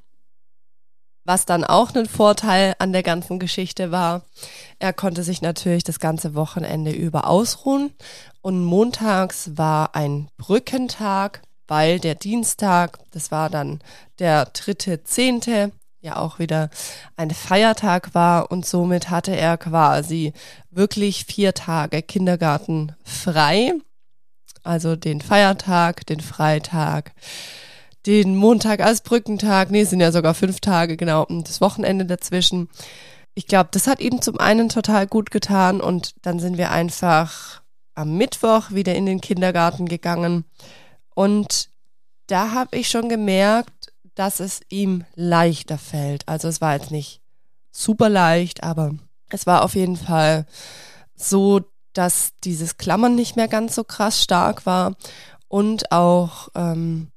Was 1.24 1.46
dann 1.46 1.66
auch 1.66 1.94
ein 1.94 2.06
Vorteil 2.06 2.76
an 2.80 2.94
der 2.94 3.04
ganzen 3.04 3.38
Geschichte 3.38 3.92
war, 3.92 4.22
er 4.80 4.94
konnte 4.94 5.24
sich 5.24 5.42
natürlich 5.42 5.84
das 5.84 6.00
ganze 6.00 6.36
Wochenende 6.36 6.92
über 6.92 7.28
ausruhen 7.28 7.92
und 8.42 8.64
montags 8.64 9.58
war 9.58 9.94
ein 9.94 10.30
Brückentag, 10.38 11.42
weil 11.68 12.00
der 12.00 12.16
Dienstag, 12.16 13.00
das 13.12 13.30
war 13.30 13.50
dann 13.50 13.82
der 14.20 14.46
dritte 14.46 15.04
Zehnte, 15.04 15.74
ja 16.00 16.16
auch 16.16 16.40
wieder 16.40 16.70
ein 17.18 17.32
Feiertag 17.32 18.16
war 18.16 18.50
und 18.50 18.66
somit 18.66 19.10
hatte 19.10 19.36
er 19.36 19.58
quasi 19.58 20.32
wirklich 20.72 21.26
vier 21.26 21.54
Tage 21.54 22.02
Kindergarten 22.02 22.96
frei. 23.04 23.74
Also 24.68 24.96
den 24.96 25.22
Feiertag, 25.22 26.06
den 26.06 26.20
Freitag, 26.20 27.14
den 28.06 28.36
Montag 28.36 28.82
als 28.82 29.02
Brückentag, 29.02 29.72
nee, 29.72 29.86
sind 29.86 30.02
ja 30.02 30.12
sogar 30.12 30.34
fünf 30.34 30.60
Tage, 30.60 30.98
genau, 30.98 31.26
und 31.26 31.48
das 31.48 31.62
Wochenende 31.62 32.06
dazwischen. 32.06 32.70
Ich 33.34 33.48
glaube, 33.48 33.70
das 33.72 33.88
hat 33.88 34.02
ihm 34.02 34.22
zum 34.22 34.40
einen 34.40 34.70
total 34.70 35.08
gut 35.08 35.32
getan 35.32 35.80
und 35.80 36.16
dann 36.22 36.40
sind 36.40 36.58
wir 36.58 36.72
einfach 36.72 37.62
am 37.96 38.18
Mittwoch 38.18 38.72
wieder 38.72 38.94
in 38.94 39.06
den 39.06 39.22
Kindergarten 39.22 39.88
gegangen 39.88 40.44
und 41.16 41.70
da 42.28 42.52
habe 42.52 42.78
ich 42.78 42.90
schon 42.90 43.08
gemerkt, 43.08 43.94
dass 44.16 44.40
es 44.40 44.60
ihm 44.70 45.06
leichter 45.16 45.78
fällt. 45.78 46.28
Also 46.28 46.48
es 46.50 46.60
war 46.60 46.74
jetzt 46.74 46.92
nicht 46.92 47.22
super 47.72 48.10
leicht, 48.10 48.64
aber 48.64 48.96
es 49.30 49.48
war 49.48 49.64
auf 49.64 49.76
jeden 49.76 49.96
Fall 49.96 50.46
so, 51.16 51.62
dass 51.98 52.34
dieses 52.44 52.78
Klammern 52.78 53.16
nicht 53.16 53.36
mehr 53.36 53.48
ganz 53.48 53.76
so 53.76 53.84
krass 53.84 54.22
stark 54.22 54.66
war 54.66 54.96
und 55.48 55.92
auch 55.92 56.50
ähm, 56.56 57.08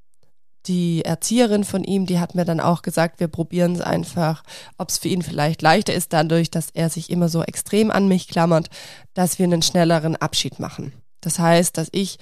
die 0.67 1.05
Erzieherin 1.05 1.65
von 1.65 1.85
ihm, 1.85 2.07
die 2.07 2.19
hat 2.19 2.35
mir 2.35 2.45
dann 2.45 2.61
auch 2.61 2.83
gesagt, 2.83 3.21
wir 3.21 3.29
probieren 3.29 3.75
es 3.75 3.81
einfach, 3.81 4.43
ob 4.79 4.89
es 4.89 4.99
für 4.99 5.09
ihn 5.09 5.23
vielleicht 5.23 5.63
leichter 5.63 5.95
ist, 5.95 6.13
dadurch, 6.13 6.51
dass 6.51 6.71
er 6.71 6.91
sich 6.91 7.11
immer 7.11 7.29
so 7.29 7.43
extrem 7.43 7.91
an 7.91 8.09
mich 8.09 8.29
klammert, 8.29 8.69
dass 9.15 9.39
wir 9.39 9.45
einen 9.45 9.63
schnelleren 9.63 10.17
Abschied 10.17 10.59
machen. 10.61 10.93
Das 11.21 11.39
heißt, 11.39 11.77
dass 11.77 11.89
ich 11.93 12.19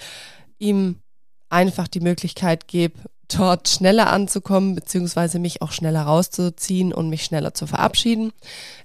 ihm 0.59 1.01
einfach 1.49 1.89
die 1.89 2.01
Möglichkeit 2.01 2.69
gebe, 2.69 2.99
dort 3.29 3.69
schneller 3.69 4.11
anzukommen, 4.11 4.75
beziehungsweise 4.75 5.39
mich 5.39 5.61
auch 5.61 5.73
schneller 5.73 6.03
rauszuziehen 6.03 6.93
und 6.93 7.11
mich 7.11 7.25
schneller 7.25 7.55
zu 7.55 7.67
verabschieden. 7.67 8.33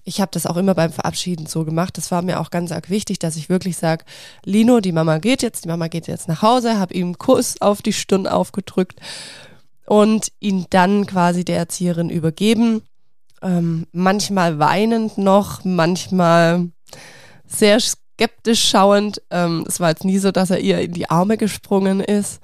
Ich 0.04 0.20
habe 0.20 0.32
das 0.32 0.46
auch 0.46 0.58
immer 0.58 0.76
beim 0.76 0.92
Verabschieden 0.92 1.46
so 1.46 1.64
gemacht. 1.64 1.98
Das 1.98 2.12
war 2.12 2.22
mir 2.22 2.40
auch 2.40 2.50
ganz 2.50 2.72
arg 2.72 2.90
wichtig, 2.90 3.20
dass 3.20 3.38
ich 3.38 3.50
wirklich 3.50 3.78
sage, 3.78 4.04
Lino, 4.44 4.82
die 4.82 4.92
Mama 4.92 5.18
geht 5.20 5.42
jetzt, 5.42 5.64
die 5.64 5.70
Mama 5.70 5.88
geht 5.88 6.08
jetzt 6.08 6.28
nach 6.28 6.42
Hause, 6.42 6.78
habe 6.78 6.94
ihm 6.94 7.08
einen 7.08 7.18
Kuss 7.18 7.62
auf 7.62 7.82
die 7.82 7.94
Stirn 7.94 8.28
aufgedrückt 8.28 9.00
und 9.86 10.32
ihn 10.40 10.66
dann 10.70 11.06
quasi 11.08 11.46
der 11.46 11.58
Erzieherin 11.58 12.10
übergeben. 12.10 12.82
Ähm, 13.42 13.88
manchmal 13.92 14.60
weinend 14.60 15.18
noch, 15.18 15.64
manchmal 15.64 16.70
sehr 17.46 17.80
skeptisch 17.80 18.70
schauend. 18.70 19.22
Ähm, 19.32 19.64
es 19.68 19.80
war 19.80 19.90
jetzt 19.90 20.06
nie 20.06 20.18
so, 20.18 20.32
dass 20.32 20.50
er 20.50 20.60
ihr 20.60 20.80
in 20.80 20.94
die 20.94 21.10
Arme 21.10 21.38
gesprungen 21.38 22.02
ist 22.02 22.42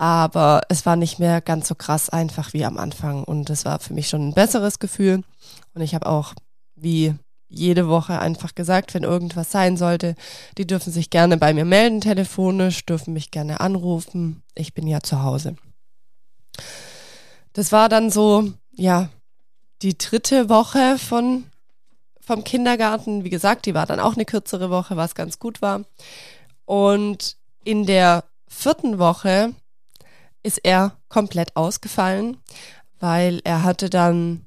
aber 0.00 0.62
es 0.70 0.86
war 0.86 0.96
nicht 0.96 1.18
mehr 1.18 1.42
ganz 1.42 1.68
so 1.68 1.74
krass 1.74 2.08
einfach 2.08 2.54
wie 2.54 2.64
am 2.64 2.78
Anfang 2.78 3.22
und 3.22 3.50
es 3.50 3.66
war 3.66 3.80
für 3.80 3.92
mich 3.92 4.08
schon 4.08 4.28
ein 4.28 4.32
besseres 4.32 4.78
Gefühl 4.78 5.22
und 5.74 5.82
ich 5.82 5.94
habe 5.94 6.06
auch 6.06 6.32
wie 6.74 7.14
jede 7.48 7.86
Woche 7.86 8.18
einfach 8.18 8.54
gesagt, 8.54 8.94
wenn 8.94 9.02
irgendwas 9.02 9.50
sein 9.52 9.76
sollte, 9.76 10.14
die 10.56 10.66
dürfen 10.66 10.90
sich 10.90 11.10
gerne 11.10 11.36
bei 11.36 11.52
mir 11.52 11.66
melden 11.66 12.00
telefonisch, 12.00 12.86
dürfen 12.86 13.12
mich 13.12 13.30
gerne 13.30 13.60
anrufen, 13.60 14.42
ich 14.54 14.72
bin 14.72 14.86
ja 14.86 15.00
zu 15.02 15.22
Hause. 15.22 15.56
Das 17.52 17.70
war 17.70 17.90
dann 17.90 18.10
so, 18.10 18.50
ja, 18.72 19.10
die 19.82 19.98
dritte 19.98 20.48
Woche 20.48 20.96
von 20.96 21.44
vom 22.22 22.42
Kindergarten. 22.42 23.24
Wie 23.24 23.30
gesagt, 23.30 23.66
die 23.66 23.74
war 23.74 23.84
dann 23.84 24.00
auch 24.00 24.14
eine 24.14 24.24
kürzere 24.24 24.70
Woche, 24.70 24.96
was 24.96 25.14
ganz 25.14 25.38
gut 25.38 25.60
war. 25.60 25.82
Und 26.64 27.36
in 27.64 27.84
der 27.84 28.24
vierten 28.48 28.98
Woche 28.98 29.52
ist 30.42 30.58
er 30.64 30.96
komplett 31.08 31.56
ausgefallen, 31.56 32.36
weil 32.98 33.40
er 33.44 33.62
hatte 33.62 33.90
dann 33.90 34.46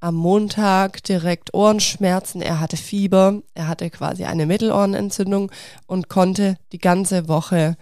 am 0.00 0.16
Montag 0.16 1.04
direkt 1.04 1.54
Ohrenschmerzen, 1.54 2.42
er 2.42 2.58
hatte 2.58 2.76
Fieber, 2.76 3.40
er 3.54 3.68
hatte 3.68 3.88
quasi 3.88 4.24
eine 4.24 4.46
Mittelohrenentzündung 4.46 5.52
und 5.86 6.08
konnte 6.08 6.56
die 6.72 6.78
ganze 6.78 7.28
Woche 7.28 7.76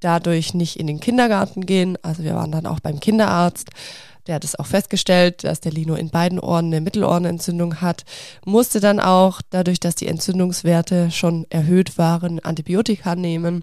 dadurch 0.00 0.54
nicht 0.54 0.78
in 0.78 0.86
den 0.86 1.00
Kindergarten 1.00 1.66
gehen. 1.66 1.98
Also 2.02 2.22
wir 2.22 2.34
waren 2.34 2.52
dann 2.52 2.66
auch 2.66 2.80
beim 2.80 2.98
Kinderarzt. 3.00 3.70
Der 4.26 4.36
hat 4.36 4.44
es 4.44 4.58
auch 4.58 4.66
festgestellt, 4.66 5.44
dass 5.44 5.60
der 5.60 5.72
Lino 5.72 5.94
in 5.94 6.10
beiden 6.10 6.40
Ohren 6.40 6.66
eine 6.66 6.80
Mittelohrenentzündung 6.80 7.80
hat, 7.80 8.04
musste 8.44 8.80
dann 8.80 8.98
auch, 8.98 9.40
dadurch, 9.50 9.78
dass 9.78 9.94
die 9.94 10.08
Entzündungswerte 10.08 11.10
schon 11.10 11.46
erhöht 11.50 11.96
waren, 11.96 12.40
Antibiotika 12.40 13.14
nehmen. 13.14 13.62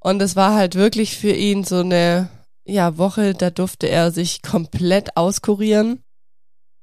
Und 0.00 0.20
es 0.22 0.34
war 0.34 0.54
halt 0.54 0.74
wirklich 0.74 1.16
für 1.16 1.32
ihn 1.32 1.64
so 1.64 1.80
eine 1.80 2.30
ja, 2.64 2.98
Woche, 2.98 3.34
da 3.34 3.50
durfte 3.50 3.88
er 3.88 4.12
sich 4.12 4.42
komplett 4.42 5.16
auskurieren. 5.16 6.02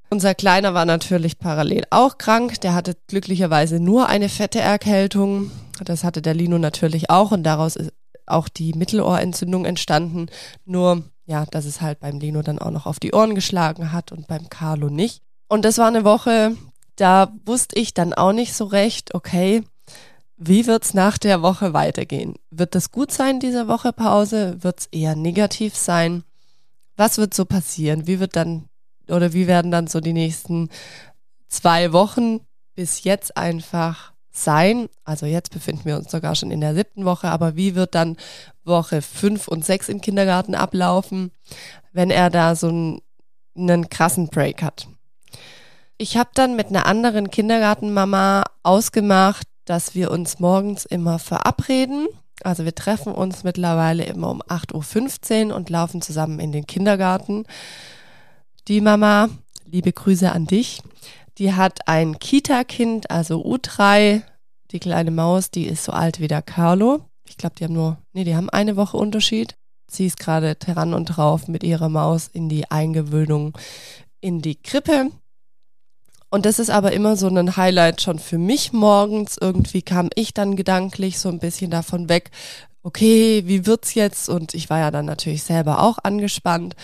Unser 0.10 0.36
Kleiner 0.36 0.74
war 0.74 0.86
natürlich 0.86 1.38
parallel 1.38 1.84
auch 1.90 2.18
krank. 2.18 2.62
Der 2.62 2.74
hatte 2.74 2.96
glücklicherweise 3.08 3.80
nur 3.80 4.08
eine 4.08 4.30
fette 4.30 4.60
Erkältung. 4.60 5.52
Das 5.84 6.04
hatte 6.04 6.22
der 6.22 6.34
Lino 6.34 6.58
natürlich 6.58 7.10
auch 7.10 7.32
und 7.32 7.44
daraus 7.44 7.76
ist 7.76 7.92
auch 8.26 8.50
die 8.50 8.74
Mittelohrentzündung 8.74 9.66
entstanden. 9.66 10.28
Nur, 10.66 11.04
ja, 11.26 11.46
dass 11.46 11.66
es 11.66 11.82
halt 11.82 12.00
beim 12.00 12.20
Lino 12.20 12.42
dann 12.42 12.60
auch 12.60 12.72
noch 12.72 12.86
auf 12.86 13.00
die 13.00 13.14
Ohren 13.14 13.36
geschlagen 13.36 13.92
hat 13.92 14.12
und 14.12 14.28
beim 14.28 14.50
Carlo 14.50 14.90
nicht. 14.90 15.22
Und 15.50 15.66
das 15.66 15.78
war 15.78 15.88
eine 15.88 16.04
Woche, 16.04 16.56
da 16.96 17.32
wusste 17.46 17.80
ich 17.80 17.94
dann 17.94 18.14
auch 18.14 18.34
nicht 18.34 18.54
so 18.54 18.66
recht, 18.66 19.14
okay, 19.14 19.64
wie 20.38 20.68
wird's 20.68 20.94
nach 20.94 21.18
der 21.18 21.42
Woche 21.42 21.74
weitergehen? 21.74 22.36
Wird 22.52 22.76
das 22.76 22.92
gut 22.92 23.12
sein, 23.12 23.40
diese 23.40 23.68
Woche 23.68 23.92
Pause? 23.92 24.58
Wird's 24.62 24.88
eher 24.92 25.16
negativ 25.16 25.76
sein? 25.76 26.24
Was 26.96 27.18
wird 27.18 27.34
so 27.34 27.46
passieren? 27.46 28.08
Wie 28.08 28.20
wird 28.20 28.36
dann 28.36 28.70
oder 29.10 29.34
wie 29.34 29.48
werden 29.48 29.72
dann 29.72 29.88
so 29.88 30.00
die 30.00 30.14
nächsten 30.14 30.70
zwei 31.48 31.92
Wochen 31.92 32.42
bis 32.76 33.04
jetzt 33.04 33.36
einfach 33.36 34.14
sein? 34.32 34.90
Also 35.04 35.26
jetzt 35.26 35.52
befinden 35.52 35.86
wir 35.86 35.98
uns 35.98 36.12
sogar 36.12 36.36
schon 36.36 36.52
in 36.52 36.62
der 36.62 36.76
siebten 36.76 37.06
Woche, 37.06 37.30
aber 37.30 37.56
wie 37.56 37.76
wird 37.76 37.96
dann 37.96 38.18
Woche 38.64 39.02
fünf 39.02 39.48
und 39.48 39.66
sechs 39.66 39.90
im 39.90 40.02
Kindergarten 40.02 40.56
ablaufen, 40.56 41.32
wenn 41.94 42.12
er 42.12 42.30
da 42.30 42.56
so 42.56 42.68
einen, 42.68 43.02
einen 43.56 43.90
krassen 43.90 44.28
Break 44.28 44.62
hat? 44.62 44.88
Ich 45.98 46.16
habe 46.16 46.30
dann 46.36 46.56
mit 46.56 46.68
einer 46.68 46.86
anderen 46.86 47.32
Kindergartenmama 47.32 48.44
ausgemacht, 48.62 49.48
dass 49.68 49.94
wir 49.94 50.12
uns 50.12 50.40
morgens 50.40 50.86
immer 50.86 51.20
verabreden. 51.20 52.08
Also 52.42 52.66
wir 52.66 52.74
treffen 52.74 53.14
uns 53.14 53.44
mittlerweile 53.44 54.06
immer 54.06 54.32
um 54.32 54.42
8.15 54.42 55.50
Uhr 55.50 55.56
und 55.56 55.70
laufen 55.70 56.02
zusammen 56.02 56.40
in 56.40 56.52
den 56.52 56.66
Kindergarten. 56.66 57.46
Die 58.68 58.82
Mama, 58.82 59.30
liebe 59.66 59.92
Grüße 59.92 60.32
an 60.32 60.48
dich, 60.48 60.82
die 61.38 61.54
hat 61.54 61.88
ein 61.88 62.18
Kita-Kind, 62.18 63.12
also 63.12 63.46
U3, 63.46 64.22
die 64.72 64.80
kleine 64.80 65.12
Maus, 65.12 65.52
die 65.52 65.66
ist 65.66 65.84
so 65.84 65.92
alt 65.92 66.20
wie 66.20 66.28
der 66.28 66.42
Carlo. 66.42 67.02
Ich 67.28 67.38
glaube, 67.38 67.56
die 67.60 67.66
haben 67.66 67.74
nur, 67.74 67.98
nee, 68.14 68.24
die 68.24 68.36
haben 68.36 68.50
eine 68.50 68.78
Woche 68.78 68.98
Unterschied. 68.98 69.56
Sie 69.90 70.06
ist 70.06 70.18
gerade 70.18 70.56
dran 70.56 70.94
und 70.94 71.06
drauf 71.06 71.48
mit 71.48 71.64
ihrer 71.64 71.90
Maus 71.90 72.28
in 72.28 72.50
die 72.50 72.72
Eingewöhnung 72.72 73.58
in 74.22 74.42
die 74.42 74.56
Krippe. 74.56 75.12
Und 76.30 76.46
das 76.46 76.60
ist 76.60 76.70
aber 76.70 76.92
immer 76.92 77.16
so 77.16 77.28
ein 77.28 77.56
Highlight 77.56 78.02
schon 78.02 78.20
für 78.20 78.38
mich 78.38 78.74
morgens. 78.74 79.38
Irgendwie 79.40 79.82
kam 79.82 80.10
ich 80.16 80.34
dann 80.34 80.56
gedanklich 80.56 81.20
so 81.20 81.30
ein 81.30 81.40
bisschen 81.40 81.72
davon 81.72 82.10
weg, 82.10 82.32
okay, 82.84 83.44
wie 83.46 83.66
wird's 83.66 83.94
jetzt? 83.94 84.30
Und 84.30 84.54
ich 84.54 84.70
war 84.70 84.80
ja 84.80 84.92
dann 84.92 85.06
natürlich 85.06 85.44
selber 85.44 85.82
auch 85.82 85.98
angespannt. 86.04 86.76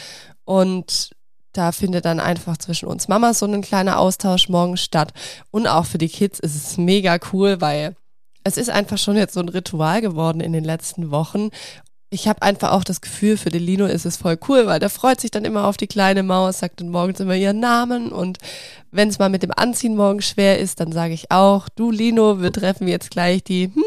Und 0.46 1.12
da 1.54 1.72
findet 1.72 2.06
dann 2.06 2.20
einfach 2.20 2.58
zwischen 2.58 2.88
uns 2.88 3.08
Mamas 3.08 3.40
so 3.40 3.46
ein 3.46 3.62
kleiner 3.62 4.00
Austausch 4.00 4.50
morgens 4.50 4.82
statt. 4.82 5.14
Und 5.52 5.68
auch 5.68 5.86
für 5.86 5.98
die 5.98 6.10
Kids 6.10 6.40
ist 6.40 6.56
es 6.56 6.78
mega 6.78 7.18
cool, 7.32 7.62
weil 7.62 7.96
es 8.44 8.58
ist 8.58 8.70
einfach 8.70 8.98
schon 8.98 9.16
jetzt 9.16 9.34
so 9.34 9.40
ein 9.40 9.50
Ritual 9.50 10.02
geworden 10.02 10.42
in 10.42 10.52
den 10.52 10.64
letzten 10.64 11.12
Wochen. 11.12 11.50
Ich 12.14 12.28
habe 12.28 12.44
einfach 12.44 12.72
auch 12.72 12.84
das 12.84 13.02
Gefühl, 13.02 13.38
für 13.38 13.50
den 13.50 13.64
Lino 13.64 13.86
ist 13.86 14.06
es 14.06 14.18
voll 14.18 14.38
cool, 14.48 14.68
weil 14.68 14.80
der 14.80 14.92
freut 14.92 15.20
sich 15.20 15.32
dann 15.32 15.46
immer 15.46 15.66
auf 15.66 15.78
die 15.78 15.88
kleine 15.88 16.22
Maus, 16.22 16.60
sagt 16.60 16.80
dann 16.80 16.90
morgens 16.90 17.20
immer 17.20 17.36
ihren 17.36 17.60
Namen 17.60 18.12
und 18.12 18.38
wenn 18.92 19.10
es 19.10 19.18
mal 19.18 19.30
mit 19.30 19.42
dem 19.42 19.52
Anziehen 19.56 19.96
morgen 19.96 20.22
schwer 20.22 20.60
ist, 20.60 20.80
dann 20.80 20.92
sage 20.92 21.16
ich 21.16 21.32
auch, 21.32 21.68
du 21.70 21.90
Lino, 21.90 22.40
wir 22.40 22.52
treffen 22.52 22.88
jetzt 22.88 23.10
gleich 23.10 23.44
die. 23.44 23.72
Hm. 23.74 23.84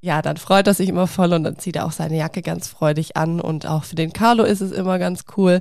Ja, 0.00 0.22
dann 0.22 0.38
freut 0.38 0.66
er 0.66 0.74
sich 0.74 0.88
immer 0.88 1.06
voll 1.06 1.32
und 1.32 1.44
dann 1.44 1.58
zieht 1.58 1.76
er 1.76 1.86
auch 1.86 1.92
seine 1.92 2.16
Jacke 2.16 2.42
ganz 2.42 2.66
freudig 2.66 3.16
an 3.16 3.40
und 3.40 3.66
auch 3.66 3.84
für 3.84 3.96
den 3.96 4.12
Carlo 4.12 4.42
ist 4.42 4.62
es 4.62 4.72
immer 4.72 4.98
ganz 4.98 5.24
cool. 5.36 5.60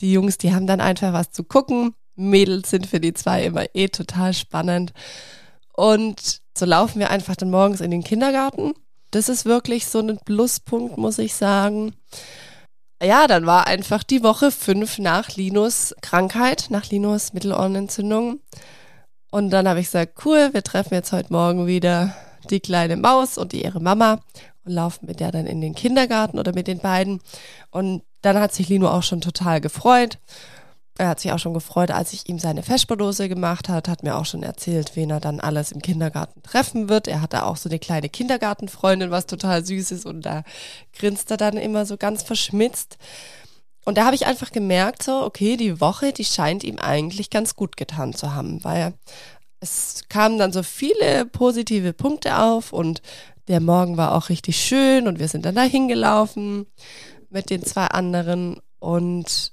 Die 0.00 0.12
Jungs, 0.12 0.38
die 0.38 0.54
haben 0.54 0.66
dann 0.66 0.80
einfach 0.80 1.12
was 1.12 1.32
zu 1.32 1.42
gucken. 1.42 1.94
Mädels 2.14 2.70
sind 2.70 2.86
für 2.86 3.00
die 3.00 3.14
zwei 3.14 3.44
immer 3.44 3.64
eh 3.74 3.88
total 3.88 4.34
spannend. 4.34 4.92
Und 5.72 6.42
so 6.56 6.66
laufen 6.66 7.00
wir 7.00 7.10
einfach 7.10 7.34
dann 7.34 7.50
morgens 7.50 7.80
in 7.80 7.90
den 7.90 8.04
Kindergarten 8.04 8.74
das 9.10 9.28
ist 9.28 9.44
wirklich 9.44 9.86
so 9.86 10.00
ein 10.00 10.18
Pluspunkt, 10.24 10.98
muss 10.98 11.18
ich 11.18 11.34
sagen. 11.34 11.94
Ja, 13.02 13.26
dann 13.26 13.46
war 13.46 13.66
einfach 13.66 14.02
die 14.02 14.22
Woche 14.22 14.50
fünf 14.50 14.98
nach 14.98 15.30
Linus 15.36 15.94
Krankheit, 16.02 16.66
nach 16.70 16.90
Linus 16.90 17.32
Mittelohrenentzündung. 17.32 18.40
Und 19.30 19.50
dann 19.50 19.68
habe 19.68 19.80
ich 19.80 19.86
gesagt, 19.86 20.24
cool, 20.24 20.50
wir 20.52 20.62
treffen 20.62 20.94
jetzt 20.94 21.12
heute 21.12 21.32
Morgen 21.32 21.66
wieder 21.66 22.14
die 22.50 22.60
kleine 22.60 22.96
Maus 22.96 23.38
und 23.38 23.52
ihre 23.52 23.80
Mama 23.80 24.20
und 24.64 24.72
laufen 24.72 25.06
mit 25.06 25.20
der 25.20 25.30
dann 25.30 25.46
in 25.46 25.60
den 25.60 25.74
Kindergarten 25.74 26.38
oder 26.38 26.52
mit 26.52 26.66
den 26.66 26.78
beiden. 26.78 27.20
Und 27.70 28.02
dann 28.22 28.38
hat 28.38 28.52
sich 28.52 28.68
Lino 28.68 28.88
auch 28.88 29.02
schon 29.02 29.20
total 29.20 29.60
gefreut. 29.60 30.18
Er 30.98 31.08
hat 31.08 31.20
sich 31.20 31.30
auch 31.30 31.38
schon 31.38 31.54
gefreut, 31.54 31.92
als 31.92 32.12
ich 32.12 32.28
ihm 32.28 32.40
seine 32.40 32.64
Vesperdose 32.64 33.28
gemacht 33.28 33.68
hat, 33.68 33.86
hat 33.86 34.02
mir 34.02 34.16
auch 34.16 34.26
schon 34.26 34.42
erzählt, 34.42 34.96
wen 34.96 35.10
er 35.10 35.20
dann 35.20 35.38
alles 35.38 35.70
im 35.70 35.80
Kindergarten 35.80 36.42
treffen 36.42 36.88
wird. 36.88 37.06
Er 37.06 37.20
hat 37.20 37.32
da 37.32 37.44
auch 37.44 37.56
so 37.56 37.68
eine 37.68 37.78
kleine 37.78 38.08
Kindergartenfreundin, 38.08 39.12
was 39.12 39.26
total 39.26 39.64
süß 39.64 39.92
ist 39.92 40.06
und 40.06 40.22
da 40.22 40.42
grinst 40.92 41.30
er 41.30 41.36
dann 41.36 41.56
immer 41.56 41.86
so 41.86 41.96
ganz 41.96 42.24
verschmitzt. 42.24 42.98
Und 43.84 43.96
da 43.96 44.06
habe 44.06 44.16
ich 44.16 44.26
einfach 44.26 44.50
gemerkt, 44.50 45.04
so, 45.04 45.22
okay, 45.22 45.56
die 45.56 45.80
Woche, 45.80 46.12
die 46.12 46.24
scheint 46.24 46.64
ihm 46.64 46.80
eigentlich 46.80 47.30
ganz 47.30 47.54
gut 47.54 47.76
getan 47.76 48.12
zu 48.12 48.34
haben, 48.34 48.64
weil 48.64 48.92
es 49.60 50.02
kamen 50.08 50.36
dann 50.36 50.52
so 50.52 50.64
viele 50.64 51.26
positive 51.26 51.92
Punkte 51.92 52.38
auf 52.38 52.72
und 52.72 53.02
der 53.46 53.60
Morgen 53.60 53.96
war 53.96 54.16
auch 54.16 54.30
richtig 54.30 54.60
schön 54.60 55.06
und 55.06 55.20
wir 55.20 55.28
sind 55.28 55.46
dann 55.46 55.54
da 55.54 55.62
hingelaufen 55.62 56.66
mit 57.30 57.50
den 57.50 57.62
zwei 57.62 57.86
anderen 57.86 58.60
und 58.80 59.52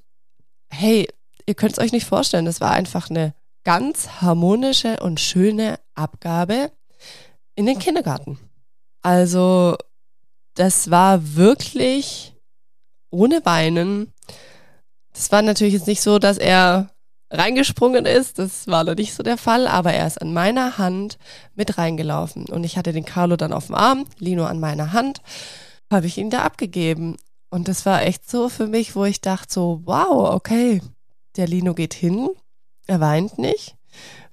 hey, 0.70 1.08
ihr 1.46 1.56
könnt 1.56 1.74
es 1.74 1.80
euch 1.80 1.92
nicht 1.92 2.06
vorstellen, 2.06 2.46
das 2.46 2.62
war 2.62 2.72
einfach 2.72 3.10
eine 3.10 3.34
ganz 3.64 4.22
harmonische 4.22 5.00
und 5.02 5.20
schöne 5.20 5.80
Abgabe 5.96 6.72
in 7.56 7.66
den 7.66 7.80
Kindergarten. 7.80 8.38
Also 9.02 9.76
das 10.56 10.90
war 10.92 11.36
wirklich 11.36 12.36
ohne 13.12 13.46
Weinen. 13.46 14.14
Das 15.14 15.32
war 15.32 15.42
natürlich 15.42 15.74
jetzt 15.74 15.88
nicht 15.88 16.02
so, 16.02 16.20
dass 16.20 16.38
er 16.38 16.90
reingesprungen 17.32 18.06
ist, 18.06 18.40
das 18.40 18.68
war 18.68 18.84
noch 18.84 18.96
nicht 18.96 19.14
so 19.14 19.24
der 19.24 19.38
Fall, 19.38 19.68
aber 19.68 19.94
er 19.94 20.08
ist 20.08 20.22
an 20.22 20.34
meiner 20.34 20.78
Hand 20.78 21.18
mit 21.56 21.78
reingelaufen 21.78 22.46
und 22.46 22.64
ich 22.64 22.78
hatte 22.78 22.94
den 22.94 23.06
Carlo 23.06 23.36
dann 23.36 23.52
auf 23.52 23.68
dem 23.68 23.76
Arm, 23.76 24.06
Lino 24.20 24.46
an 24.46 24.60
meiner 24.60 24.94
Hand, 24.94 25.22
habe 25.92 26.06
ich 26.06 26.18
ihn 26.18 26.30
da 26.30 26.44
abgegeben 26.44 27.18
und 27.50 27.68
das 27.68 27.86
war 27.86 28.04
echt 28.04 28.30
so 28.30 28.48
für 28.48 28.68
mich, 28.68 28.96
wo 28.96 29.06
ich 29.06 29.22
dachte 29.22 29.52
so, 29.52 29.82
wow, 29.86 30.34
okay, 30.34 30.82
der 31.38 31.48
Lino 31.48 31.74
geht 31.74 31.94
hin, 31.94 32.30
er 32.88 33.00
weint 33.00 33.38
nicht. 33.38 33.76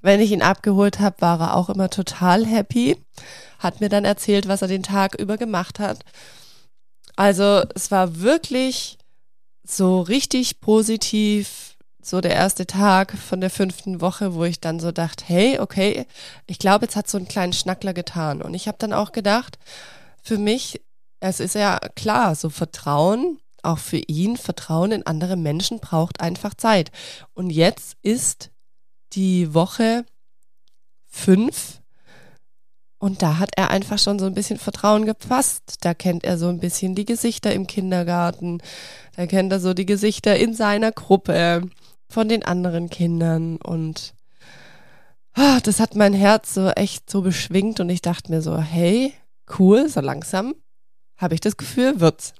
Wenn 0.00 0.21
ich 0.21 0.32
ihn 0.32 0.42
abgeholt 0.42 0.99
habe, 0.99 1.21
war 1.21 1.40
er 1.40 1.56
auch 1.56 1.71
immer 1.71 1.88
total 1.88 2.44
happy, 2.44 2.96
hat 3.59 3.81
mir 3.81 3.88
dann 3.88 4.05
erzählt, 4.05 4.48
was 4.48 4.62
er 4.62 4.68
den 4.68 4.83
Tag 4.83 5.14
über 5.14 5.37
gemacht 5.37 5.79
hat. 5.79 6.00
Also 7.14 7.62
es 7.74 7.90
war 7.90 8.20
wirklich 8.20 8.98
so 9.64 10.00
richtig 10.00 10.61
positiv, 10.61 11.76
so 12.03 12.20
der 12.20 12.35
erste 12.35 12.66
Tag 12.66 13.12
von 13.12 13.40
der 13.40 13.50
fünften 13.50 14.00
Woche, 14.00 14.35
wo 14.35 14.44
ich 14.44 14.61
dann 14.61 14.81
so 14.81 14.90
dachte, 14.90 15.24
hey, 15.29 15.61
okay, 15.61 16.07
ich 16.46 16.59
glaube, 16.59 16.87
jetzt 16.87 16.96
hat 16.96 17.09
so 17.09 17.16
einen 17.16 17.29
kleinen 17.29 17.53
Schnackler 17.53 17.94
getan. 17.94 18.42
Und 18.42 18.55
ich 18.55 18.66
habe 18.66 18.79
dann 18.79 18.92
auch 18.92 19.12
gedacht, 19.12 19.59
für 20.20 20.38
mich, 20.38 20.81
es 21.20 21.38
ist 21.38 21.55
ja 21.55 21.79
klar, 21.94 22.35
so 22.35 22.50
Vertrauen 22.50 23.38
auch 23.62 23.79
für 23.79 23.98
ihn 23.98 24.37
Vertrauen 24.37 24.92
in 24.92 25.07
andere 25.07 25.37
Menschen 25.37 25.81
braucht 25.81 26.20
einfach 26.20 26.55
Zeit. 26.55 26.90
Und 27.35 27.51
jetzt 27.51 27.96
ist 28.03 28.51
die 29.12 29.55
Woche 29.55 30.05
fünf 31.07 31.83
und 33.03 33.20
da 33.20 33.40
hat 33.40 33.51
er 33.57 33.70
einfach 33.70 33.98
schon 33.98 34.20
so 34.20 34.27
ein 34.27 34.35
bisschen 34.35 34.61
Vertrauen 34.61 35.07
gepasst. 35.07 35.79
Da 35.81 35.92
kennt 35.92 36.22
er 36.22 36.38
so 36.38 36.46
ein 36.46 36.61
bisschen 36.61 36.94
die 36.94 37.05
Gesichter 37.05 37.53
im 37.53 37.66
Kindergarten. 37.66 38.62
Da 39.16 39.27
kennt 39.27 39.51
er 39.53 39.59
so 39.59 39.75
die 39.75 39.87
Gesichter 39.87 40.37
in 40.37 40.55
seiner 40.55 40.92
Gruppe 40.92 41.68
von 42.09 42.29
den 42.29 42.44
anderen 42.44 42.90
Kindern. 42.90 43.57
Und 43.57 44.14
oh, 45.37 45.59
das 45.64 45.81
hat 45.81 45.96
mein 45.96 46.14
Herz 46.14 46.55
so 46.55 46.68
echt 46.68 47.11
so 47.11 47.22
beschwingt. 47.22 47.81
Und 47.81 47.90
ich 47.90 48.03
dachte 48.03 48.31
mir 48.31 48.40
so, 48.40 48.57
hey, 48.57 49.12
cool, 49.59 49.88
so 49.88 50.01
langsam 50.01 50.55
habe 51.16 51.35
ich 51.35 51.40
das 51.40 51.57
Gefühl, 51.57 51.98
wird's. 51.98 52.35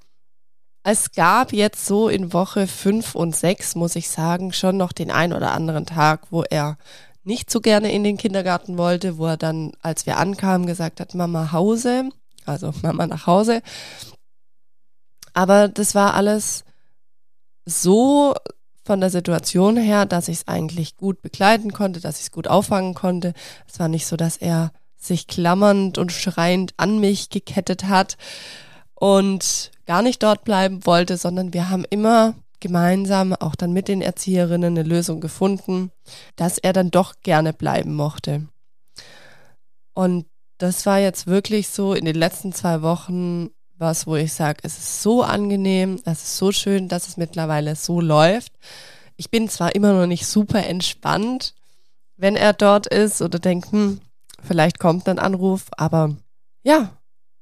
Es 0.85 1.13
gab 1.13 1.53
jetzt 1.53 1.87
so 1.87 2.09
in 2.09 2.33
Woche 2.33 2.67
fünf 2.67 3.15
und 3.15 3.37
sechs, 3.37 3.77
muss 3.77 3.95
ich 3.95 4.11
sagen, 4.11 4.53
schon 4.53 4.77
noch 4.77 4.93
den 4.93 5.13
ein 5.13 5.33
oder 5.33 5.53
anderen 5.53 5.87
Tag, 5.87 6.27
wo 6.31 6.43
er 6.43 6.77
nicht 7.25 7.51
so 7.51 7.61
gerne 7.61 7.93
in 7.93 8.03
den 8.03 8.17
Kindergarten 8.17 8.77
wollte, 8.79 9.17
wo 9.17 9.27
er 9.27 9.37
dann, 9.37 9.73
als 9.81 10.07
wir 10.07 10.17
ankamen, 10.17 10.67
gesagt 10.67 10.99
hat, 10.99 11.15
Mama 11.15 11.53
Hause, 11.53 12.09
also 12.47 12.73
Mama 12.83 13.07
nach 13.07 13.27
Hause. 13.27 13.63
Aber 15.35 15.69
das 15.69 15.95
war 15.95 16.15
alles 16.15 16.65
so 17.65 18.35
von 18.85 19.01
der 19.01 19.11
Situation 19.11 19.77
her, 19.77 20.05
dass 20.05 20.27
ich 20.27 20.39
es 20.39 20.49
eigentlich 20.49 20.97
gut 20.97 21.23
begleiten 21.23 21.73
konnte, 21.73 22.01
dass 22.01 22.17
ich 22.17 22.25
es 22.25 22.31
gut 22.33 22.49
auffangen 22.49 22.95
konnte. 22.95 23.35
Es 23.69 23.79
war 23.79 23.87
nicht 23.87 24.07
so, 24.07 24.17
dass 24.17 24.37
er 24.37 24.73
sich 24.97 25.29
klammernd 25.29 25.99
und 25.99 26.11
schreiend 26.11 26.75
an 26.77 26.99
mich 26.99 27.31
gekettet 27.31 27.85
hat 27.85 28.17
und 28.95 29.71
gar 29.93 30.01
nicht 30.01 30.23
dort 30.23 30.45
bleiben 30.45 30.87
wollte, 30.87 31.19
sondern 31.19 31.53
wir 31.53 31.69
haben 31.69 31.85
immer 31.91 32.33
gemeinsam, 32.61 33.35
auch 33.35 33.55
dann 33.55 33.75
mit 33.75 33.89
den 33.89 34.01
Erzieherinnen, 34.01 34.79
eine 34.79 34.89
Lösung 34.89 35.21
gefunden, 35.21 35.91
dass 36.35 36.57
er 36.57 36.73
dann 36.73 36.91
doch 36.91 37.17
gerne 37.23 37.53
bleiben 37.53 37.95
mochte. 37.95 38.49
Und 39.93 40.25
das 40.57 40.87
war 40.87 40.99
jetzt 40.99 41.27
wirklich 41.27 41.69
so 41.69 41.93
in 41.93 42.07
den 42.07 42.15
letzten 42.15 42.55
zwei 42.55 42.81
Wochen 42.81 43.51
was, 43.77 44.07
wo 44.07 44.17
ich 44.17 44.33
sage, 44.33 44.61
es 44.63 44.79
ist 44.79 45.03
so 45.03 45.23
angenehm, 45.23 46.01
es 46.07 46.23
ist 46.23 46.39
so 46.39 46.53
schön, 46.53 46.89
dass 46.89 47.07
es 47.07 47.19
mittlerweile 47.19 47.77
so 47.77 48.01
läuft. 48.01 48.55
Ich 49.17 49.31
bin 49.31 49.51
zwar 49.51 49.75
immer 49.75 49.93
noch 49.93 50.07
nicht 50.07 50.25
super 50.25 50.65
entspannt, 50.67 51.53
wenn 52.17 52.35
er 52.35 52.55
dort 52.55 52.87
ist 52.87 53.21
oder 53.21 53.39
denkt, 53.39 53.73
hm, 53.73 54.01
vielleicht 54.43 54.79
kommt 54.79 55.07
ein 55.07 55.19
Anruf, 55.19 55.67
aber 55.77 56.17
ja, 56.63 56.97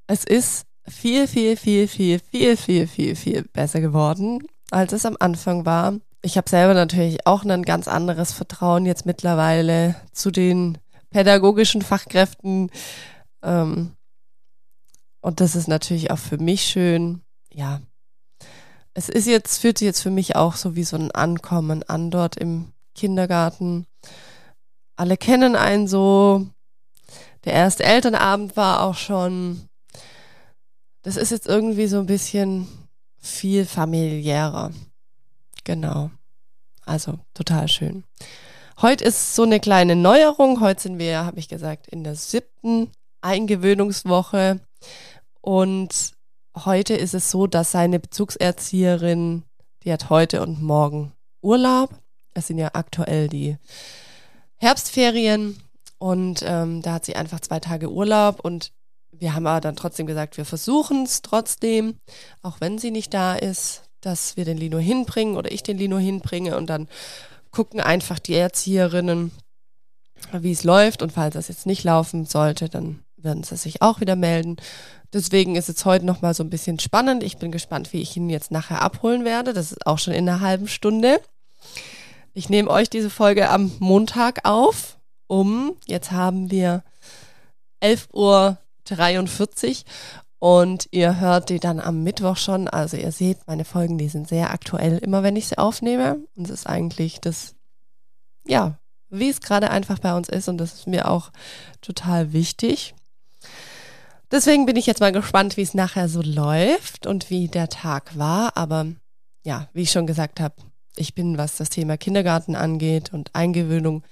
es 0.09 0.25
ist 0.25 0.67
viel, 0.90 1.26
viel, 1.26 1.57
viel, 1.57 1.88
viel, 1.88 2.18
viel, 2.18 2.57
viel, 2.57 2.87
viel, 2.87 3.16
viel 3.16 3.42
besser 3.53 3.81
geworden, 3.81 4.46
als 4.70 4.92
es 4.92 5.07
am 5.07 5.16
Anfang 5.18 5.64
war. 5.64 5.94
Ich 6.22 6.37
habe 6.37 6.50
selber 6.50 6.74
natürlich 6.74 7.26
auch 7.26 7.44
ein 7.44 7.62
ganz 7.62 7.88
anderes 7.88 8.33
Vertrauen 8.33 8.85
jetzt 8.85 9.07
mittlerweile 9.07 9.96
zu 10.12 10.31
den 10.31 10.79
pädagogischen 11.11 11.83
Fachkräften. 11.83 12.70
Ähm, 13.42 13.96
und 15.20 15.40
das 15.40 15.57
ist 15.57 15.68
natürlich 15.68 16.11
auch 16.11 16.18
für 16.18 16.38
mich 16.38 16.62
schön. 16.62 17.22
Ja, 17.53 17.81
es 18.94 19.09
ist 19.09 19.26
jetzt, 19.26 19.59
fühlt 19.59 19.79
sich 19.79 19.87
jetzt 19.87 20.03
für 20.03 20.11
mich 20.11 20.37
auch 20.37 20.57
so 20.57 20.76
wie 20.76 20.85
so 20.85 20.96
ein 20.96 21.11
Ankommen 21.11 21.83
an 21.85 22.11
dort 22.11 22.37
im 22.37 22.72
Kindergarten. 22.94 23.87
Alle 24.96 25.16
kennen 25.16 25.57
einen 25.57 25.88
so. 25.88 26.46
Der 27.44 27.55
erste 27.55 27.85
Elternabend 27.85 28.57
war 28.57 28.83
auch 28.83 28.96
schon 28.96 29.69
das 31.03 31.17
ist 31.17 31.31
jetzt 31.31 31.47
irgendwie 31.47 31.87
so 31.87 31.99
ein 31.99 32.07
bisschen 32.07 32.69
viel 33.19 33.65
familiärer. 33.65 34.73
Genau. 35.65 36.11
Also 36.85 37.19
total 37.35 37.69
schön. 37.69 38.05
Heute 38.81 39.05
ist 39.05 39.35
so 39.35 39.43
eine 39.43 39.61
kleine 39.61 39.95
Neuerung. 39.95 40.61
Heute 40.61 40.83
sind 40.83 40.99
wir, 40.99 41.25
habe 41.25 41.39
ich 41.39 41.49
gesagt, 41.49 41.87
in 41.89 42.03
der 42.03 42.17
siebten 42.17 42.91
Eingewöhnungswoche. 43.21 44.61
Und 45.43 46.13
heute 46.57 46.95
ist 46.95 47.15
es 47.15 47.31
so, 47.31 47.47
dass 47.47 47.73
seine 47.73 48.01
Bezugserzieherin, 48.01 49.43
die 49.85 49.93
hat 49.93 50.11
heute 50.11 50.43
und 50.43 50.63
morgen 50.63 51.13
Urlaub. 51.43 51.91
Es 52.35 52.47
sind 52.47 52.59
ja 52.59 52.71
aktuell 52.73 53.29
die 53.29 53.57
Herbstferien. 54.57 55.63
Und 55.99 56.43
ähm, 56.47 56.81
da 56.81 56.95
hat 56.95 57.05
sie 57.05 57.17
einfach 57.17 57.41
zwei 57.41 57.61
Tage 57.61 57.91
Urlaub 57.91 58.41
und 58.41 58.73
wir 59.12 59.35
haben 59.35 59.46
aber 59.46 59.61
dann 59.61 59.77
trotzdem 59.77 60.07
gesagt, 60.07 60.37
wir 60.37 60.44
versuchen 60.44 61.05
es 61.05 61.23
trotzdem, 61.23 61.96
auch 62.42 62.61
wenn 62.61 62.79
sie 62.79 62.90
nicht 62.90 63.12
da 63.12 63.35
ist, 63.35 63.83
dass 64.01 64.37
wir 64.37 64.44
den 64.44 64.57
Lino 64.57 64.79
hinbringen 64.79 65.37
oder 65.37 65.53
ich 65.53 65.62
den 65.62 65.79
Lino 65.79 65.99
hinbringe 65.99 66.57
und 66.57 66.68
dann 66.68 66.88
gucken 67.51 67.81
einfach 67.81 68.18
die 68.18 68.35
Erzieherinnen, 68.35 69.33
wie 70.33 70.53
es 70.53 70.64
läuft 70.64 71.03
und 71.03 71.12
falls 71.12 71.35
das 71.35 71.49
jetzt 71.49 71.66
nicht 71.66 71.85
laufen 71.85 72.25
sollte, 72.25 72.68
dann 72.68 73.01
werden 73.16 73.42
sie 73.42 73.57
sich 73.57 73.83
auch 73.83 74.01
wieder 74.01 74.16
melden. 74.16 74.57
Deswegen 75.12 75.57
ist 75.57 75.68
es 75.68 75.85
heute 75.85 76.07
nochmal 76.07 76.35
so 76.35 76.44
ein 76.44 76.51
bisschen 76.51 76.79
spannend. 76.79 77.23
Ich 77.23 77.38
bin 77.38 77.51
gespannt, 77.51 77.92
wie 77.92 78.01
ich 78.01 78.16
ihn 78.16 78.31
jetzt 78.31 78.51
nachher 78.51 78.81
abholen 78.81 79.25
werde. 79.25 79.53
Das 79.53 79.73
ist 79.73 79.87
auch 79.87 79.99
schon 79.99 80.14
in 80.14 80.29
einer 80.29 80.40
halben 80.40 80.68
Stunde. 80.68 81.20
Ich 82.33 82.49
nehme 82.49 82.70
euch 82.70 82.88
diese 82.88 83.11
Folge 83.11 83.51
am 83.51 83.73
Montag 83.81 84.44
auf, 84.44 84.99
um, 85.27 85.77
jetzt 85.87 86.12
haben 86.12 86.51
wir 86.51 86.85
11.43 87.83 88.14
Uhr 88.14 88.59
und 90.40 90.88
ihr 90.90 91.20
hört 91.20 91.50
die 91.50 91.61
dann 91.61 91.81
am 91.81 92.03
Mittwoch 92.03 92.38
schon. 92.38 92.66
Also 92.66 92.96
ihr 92.96 93.12
seht, 93.12 93.46
meine 93.46 93.66
Folgen, 93.66 93.98
die 93.98 94.09
sind 94.09 94.26
sehr 94.26 94.50
aktuell, 94.50 94.96
immer 94.98 95.22
wenn 95.22 95.37
ich 95.37 95.48
sie 95.48 95.59
aufnehme. 95.59 96.18
Und 96.35 96.44
es 96.44 96.50
ist 96.50 96.66
eigentlich 96.66 97.20
das, 97.20 97.55
ja, 98.46 98.79
wie 99.11 99.29
es 99.29 99.42
gerade 99.42 99.70
einfach 99.70 99.98
bei 99.98 100.16
uns 100.16 100.31
ist. 100.31 100.48
Und 100.48 100.57
das 100.57 100.72
ist 100.72 100.87
mir 100.87 101.11
auch 101.11 101.31
total 101.83 102.33
wichtig. 102.33 102.94
Deswegen 104.31 104.64
bin 104.64 104.76
ich 104.76 104.87
jetzt 104.87 105.00
mal 105.00 105.12
gespannt, 105.12 105.59
wie 105.59 105.62
es 105.62 105.74
nachher 105.74 106.09
so 106.09 106.22
läuft 106.22 107.07
und 107.07 107.29
wie 107.29 107.48
der 107.48 107.68
Tag 107.68 108.16
war. 108.16 108.57
Aber 108.57 108.87
ja, 109.42 109.68
wie 109.74 109.83
ich 109.83 109.90
schon 109.90 110.07
gesagt 110.07 110.40
habe, 110.40 110.55
ich 110.96 111.14
bin, 111.14 111.37
was 111.37 111.57
das 111.57 111.68
Thema 111.68 111.98
Kindergarten 111.98 112.57
angeht 112.57 113.12
und 113.12 113.35
Eingewöhnung, 113.35 114.05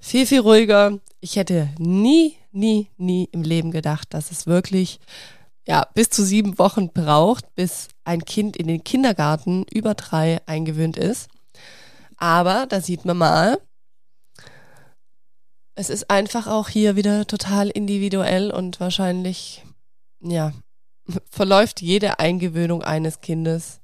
viel, 0.00 0.26
viel 0.26 0.40
ruhiger. 0.40 0.98
Ich 1.20 1.36
hätte 1.36 1.68
nie, 1.78 2.36
nie, 2.54 2.88
nie 2.96 3.28
im 3.32 3.42
Leben 3.42 3.70
gedacht, 3.70 4.14
dass 4.14 4.30
es 4.30 4.46
wirklich 4.46 5.00
ja, 5.66 5.88
bis 5.94 6.10
zu 6.10 6.24
sieben 6.24 6.58
Wochen 6.58 6.90
braucht, 6.90 7.54
bis 7.54 7.88
ein 8.04 8.24
Kind 8.24 8.56
in 8.56 8.66
den 8.66 8.84
Kindergarten 8.84 9.64
über 9.72 9.94
drei 9.94 10.40
eingewöhnt 10.46 10.96
ist. 10.96 11.28
Aber 12.16 12.66
da 12.66 12.80
sieht 12.80 13.04
man 13.04 13.16
mal, 13.16 13.58
es 15.74 15.90
ist 15.90 16.10
einfach 16.10 16.46
auch 16.46 16.68
hier 16.68 16.96
wieder 16.96 17.26
total 17.26 17.68
individuell 17.68 18.50
und 18.50 18.78
wahrscheinlich, 18.78 19.64
ja, 20.20 20.52
verläuft 21.30 21.80
jede 21.80 22.18
Eingewöhnung 22.18 22.82
eines 22.82 23.20
Kindes 23.20 23.80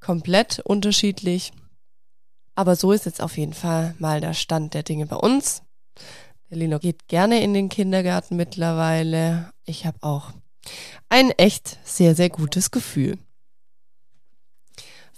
komplett 0.00 0.60
unterschiedlich. 0.60 1.52
Aber 2.54 2.76
so 2.76 2.92
ist 2.92 3.06
jetzt 3.06 3.22
auf 3.22 3.36
jeden 3.36 3.52
Fall 3.52 3.94
mal 3.98 4.20
der 4.20 4.34
Stand 4.34 4.74
der 4.74 4.82
Dinge 4.82 5.06
bei 5.06 5.16
uns. 5.16 5.62
Der 6.50 6.58
Lino 6.58 6.78
geht 6.78 7.08
gerne 7.08 7.42
in 7.42 7.54
den 7.54 7.68
Kindergarten 7.68 8.36
mittlerweile. 8.36 9.52
Ich 9.64 9.86
habe 9.86 9.98
auch 10.02 10.32
ein 11.08 11.30
echt 11.30 11.78
sehr, 11.84 12.14
sehr 12.14 12.28
gutes 12.28 12.70
Gefühl. 12.70 13.18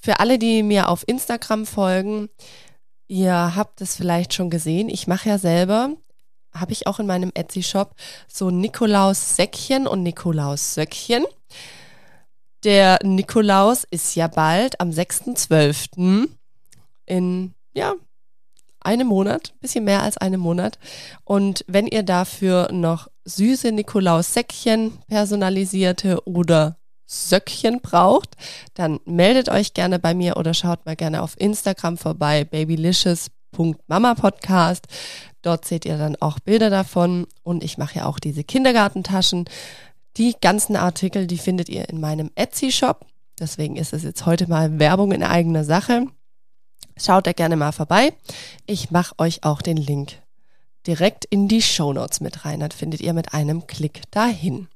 Für 0.00 0.20
alle, 0.20 0.38
die 0.38 0.62
mir 0.62 0.88
auf 0.88 1.04
Instagram 1.06 1.64
folgen, 1.64 2.28
Ihr 3.12 3.56
habt 3.56 3.82
es 3.82 3.94
vielleicht 3.94 4.32
schon 4.32 4.48
gesehen. 4.48 4.88
Ich 4.88 5.06
mache 5.06 5.28
ja 5.28 5.36
selber, 5.36 5.94
habe 6.54 6.72
ich 6.72 6.86
auch 6.86 6.98
in 6.98 7.06
meinem 7.06 7.30
Etsy-Shop, 7.34 7.94
so 8.26 8.50
Nikolaus-Säckchen 8.50 9.86
und 9.86 10.02
Nikolaus-Söckchen. 10.02 11.26
Der 12.64 12.98
Nikolaus 13.02 13.84
ist 13.90 14.14
ja 14.14 14.28
bald 14.28 14.80
am 14.80 14.88
6.12. 14.88 16.26
in, 17.04 17.54
ja, 17.74 17.92
einem 18.82 19.08
Monat, 19.08 19.54
bisschen 19.60 19.84
mehr 19.84 20.02
als 20.02 20.16
einem 20.18 20.40
Monat. 20.40 20.78
Und 21.24 21.64
wenn 21.68 21.86
ihr 21.86 22.02
dafür 22.02 22.70
noch 22.72 23.08
süße 23.24 23.70
Nikolaus-Säckchen 23.72 24.98
personalisierte 25.08 26.26
oder 26.26 26.76
Söckchen 27.06 27.80
braucht, 27.80 28.36
dann 28.74 29.00
meldet 29.04 29.48
euch 29.48 29.74
gerne 29.74 29.98
bei 29.98 30.14
mir 30.14 30.36
oder 30.36 30.54
schaut 30.54 30.86
mal 30.86 30.94
gerne 30.96 31.22
auf 31.22 31.34
Instagram 31.38 31.98
vorbei, 31.98 32.44
babylicious.mamapodcast. 32.44 34.86
Dort 35.42 35.66
seht 35.66 35.84
ihr 35.84 35.98
dann 35.98 36.16
auch 36.20 36.38
Bilder 36.40 36.70
davon 36.70 37.26
und 37.42 37.62
ich 37.64 37.76
mache 37.76 37.98
ja 37.98 38.06
auch 38.06 38.18
diese 38.18 38.44
Kindergartentaschen. 38.44 39.44
Die 40.16 40.34
ganzen 40.40 40.76
Artikel, 40.76 41.26
die 41.26 41.38
findet 41.38 41.68
ihr 41.68 41.88
in 41.88 42.00
meinem 42.00 42.30
Etsy-Shop. 42.34 43.04
Deswegen 43.38 43.76
ist 43.76 43.92
es 43.92 44.04
jetzt 44.04 44.24
heute 44.24 44.48
mal 44.48 44.78
Werbung 44.78 45.12
in 45.12 45.22
eigener 45.22 45.64
Sache. 45.64 46.06
Schaut 47.04 47.26
da 47.26 47.32
gerne 47.32 47.56
mal 47.56 47.72
vorbei. 47.72 48.12
Ich 48.66 48.90
mache 48.90 49.14
euch 49.18 49.44
auch 49.44 49.62
den 49.62 49.76
Link 49.76 50.12
direkt 50.86 51.24
in 51.24 51.48
die 51.48 51.62
Show 51.62 51.92
Notes 51.92 52.20
mit 52.20 52.44
rein. 52.44 52.60
Dann 52.60 52.70
findet 52.70 53.00
ihr 53.00 53.12
mit 53.12 53.34
einem 53.34 53.66
Klick 53.66 54.02
dahin. 54.10 54.68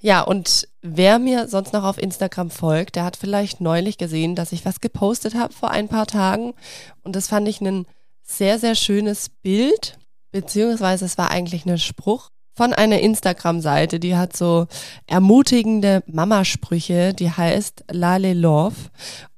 Ja, 0.00 0.22
und 0.22 0.68
wer 0.82 1.18
mir 1.18 1.46
sonst 1.48 1.72
noch 1.72 1.84
auf 1.84 1.96
Instagram 1.96 2.50
folgt, 2.50 2.96
der 2.96 3.04
hat 3.04 3.16
vielleicht 3.16 3.60
neulich 3.60 3.98
gesehen, 3.98 4.34
dass 4.34 4.52
ich 4.52 4.64
was 4.64 4.80
gepostet 4.80 5.34
habe 5.34 5.52
vor 5.52 5.70
ein 5.70 5.88
paar 5.88 6.06
Tagen. 6.06 6.54
Und 7.02 7.14
das 7.14 7.28
fand 7.28 7.48
ich 7.48 7.60
ein 7.60 7.86
sehr, 8.22 8.58
sehr 8.58 8.74
schönes 8.74 9.28
Bild, 9.28 9.98
beziehungsweise 10.32 11.04
es 11.04 11.18
war 11.18 11.30
eigentlich 11.30 11.66
ein 11.66 11.78
Spruch 11.78 12.30
von 12.54 12.72
einer 12.72 13.00
Instagram-Seite, 13.00 13.98
die 13.98 14.16
hat 14.16 14.36
so 14.36 14.66
ermutigende 15.06 16.02
Mamasprüche, 16.06 17.14
die 17.14 17.30
heißt 17.30 17.84
Lale 17.90 18.34
Love. 18.34 18.76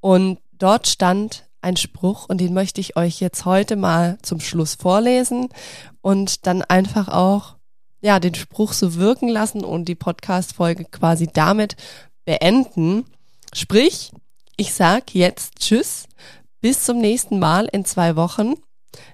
Und 0.01 0.38
dort 0.53 0.88
stand 0.88 1.45
ein 1.64 1.77
Spruch 1.77 2.29
und 2.29 2.38
den 2.40 2.55
möchte 2.55 2.81
ich 2.81 2.96
euch 2.96 3.20
jetzt 3.20 3.44
heute 3.44 3.74
mal 3.77 4.18
zum 4.22 4.38
Schluss 4.40 4.74
vorlesen 4.74 5.48
und 6.03 6.46
dann 6.46 6.62
einfach 6.62 7.09
auch 7.09 7.57
ja, 8.00 8.20
den 8.20 8.35
Spruch 8.35 8.74
so 8.74 8.96
wirken 8.96 9.29
lassen 9.29 9.64
und 9.64 9.87
die 9.87 9.94
Podcast-Folge 9.94 10.85
quasi 10.85 11.27
damit 11.27 11.77
beenden. 12.27 13.07
Sprich, 13.55 14.12
ich 14.57 14.74
sag 14.74 15.14
jetzt 15.14 15.59
Tschüss, 15.59 16.07
bis 16.61 16.85
zum 16.85 16.98
nächsten 16.98 17.38
Mal 17.38 17.66
in 17.72 17.87
zwei 17.87 18.14
Wochen. 18.14 18.55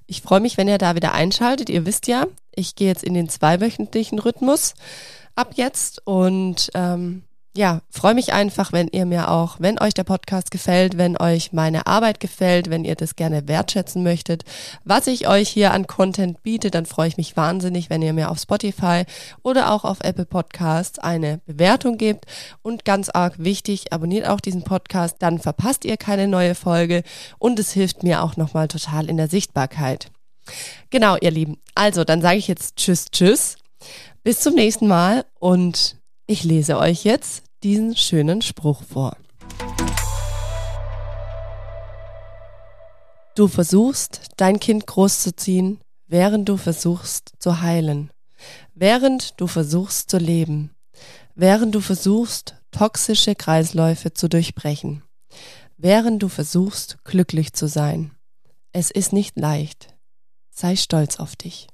Ich 0.06 0.22
freue 0.22 0.40
mich, 0.40 0.56
wenn 0.56 0.66
ihr 0.66 0.78
da 0.78 0.96
wieder 0.96 1.12
einschaltet. 1.14 1.70
Ihr 1.70 1.86
wisst 1.86 2.08
ja, 2.08 2.26
ich 2.52 2.74
gehe 2.74 2.88
jetzt 2.88 3.04
in 3.04 3.14
den 3.14 3.28
zweiwöchentlichen 3.28 4.18
Rhythmus 4.18 4.74
ab 5.36 5.52
jetzt 5.54 6.04
und 6.04 6.70
ähm, 6.74 7.22
ja, 7.56 7.80
freue 7.90 8.14
mich 8.14 8.32
einfach, 8.32 8.72
wenn 8.72 8.88
ihr 8.88 9.06
mir 9.06 9.28
auch, 9.28 9.56
wenn 9.58 9.80
euch 9.80 9.92
der 9.92 10.04
Podcast 10.04 10.52
gefällt, 10.52 10.98
wenn 10.98 11.16
euch 11.16 11.52
meine 11.52 11.86
Arbeit 11.88 12.20
gefällt, 12.20 12.70
wenn 12.70 12.84
ihr 12.84 12.94
das 12.94 13.16
gerne 13.16 13.48
wertschätzen 13.48 14.04
möchtet, 14.04 14.44
was 14.84 15.08
ich 15.08 15.26
euch 15.26 15.48
hier 15.48 15.72
an 15.72 15.88
Content 15.88 16.44
biete, 16.44 16.70
dann 16.70 16.86
freue 16.86 17.08
ich 17.08 17.16
mich 17.16 17.36
wahnsinnig, 17.36 17.90
wenn 17.90 18.02
ihr 18.02 18.12
mir 18.12 18.30
auf 18.30 18.38
Spotify 18.38 19.04
oder 19.42 19.72
auch 19.72 19.84
auf 19.84 19.98
Apple 20.02 20.26
Podcasts 20.26 21.00
eine 21.00 21.40
Bewertung 21.44 21.98
gebt. 21.98 22.26
Und 22.62 22.84
ganz 22.84 23.08
arg 23.08 23.34
wichtig, 23.38 23.92
abonniert 23.92 24.28
auch 24.28 24.40
diesen 24.40 24.62
Podcast, 24.62 25.16
dann 25.18 25.40
verpasst 25.40 25.84
ihr 25.84 25.96
keine 25.96 26.28
neue 26.28 26.54
Folge 26.54 27.02
und 27.38 27.58
es 27.58 27.72
hilft 27.72 28.04
mir 28.04 28.22
auch 28.22 28.36
nochmal 28.36 28.68
total 28.68 29.08
in 29.08 29.16
der 29.16 29.28
Sichtbarkeit. 29.28 30.12
Genau, 30.90 31.16
ihr 31.20 31.30
Lieben. 31.32 31.58
Also, 31.74 32.04
dann 32.04 32.22
sage 32.22 32.38
ich 32.38 32.46
jetzt 32.46 32.76
Tschüss, 32.76 33.06
Tschüss. 33.10 33.56
Bis 34.22 34.40
zum 34.40 34.54
nächsten 34.54 34.86
Mal 34.86 35.24
und 35.38 35.99
ich 36.30 36.44
lese 36.44 36.78
euch 36.78 37.02
jetzt 37.02 37.42
diesen 37.64 37.96
schönen 37.96 38.40
Spruch 38.40 38.84
vor. 38.84 39.16
Du 43.34 43.48
versuchst, 43.48 44.28
dein 44.36 44.60
Kind 44.60 44.86
großzuziehen, 44.86 45.80
während 46.06 46.48
du 46.48 46.56
versuchst 46.56 47.32
zu 47.40 47.62
heilen, 47.62 48.12
während 48.74 49.40
du 49.40 49.48
versuchst 49.48 50.08
zu 50.08 50.18
leben, 50.18 50.70
während 51.34 51.74
du 51.74 51.80
versuchst, 51.80 52.54
toxische 52.70 53.34
Kreisläufe 53.34 54.12
zu 54.12 54.28
durchbrechen, 54.28 55.02
während 55.78 56.22
du 56.22 56.28
versuchst, 56.28 56.98
glücklich 57.02 57.54
zu 57.54 57.66
sein. 57.66 58.12
Es 58.72 58.92
ist 58.92 59.12
nicht 59.12 59.36
leicht. 59.36 59.96
Sei 60.50 60.76
stolz 60.76 61.18
auf 61.18 61.34
dich. 61.34 61.66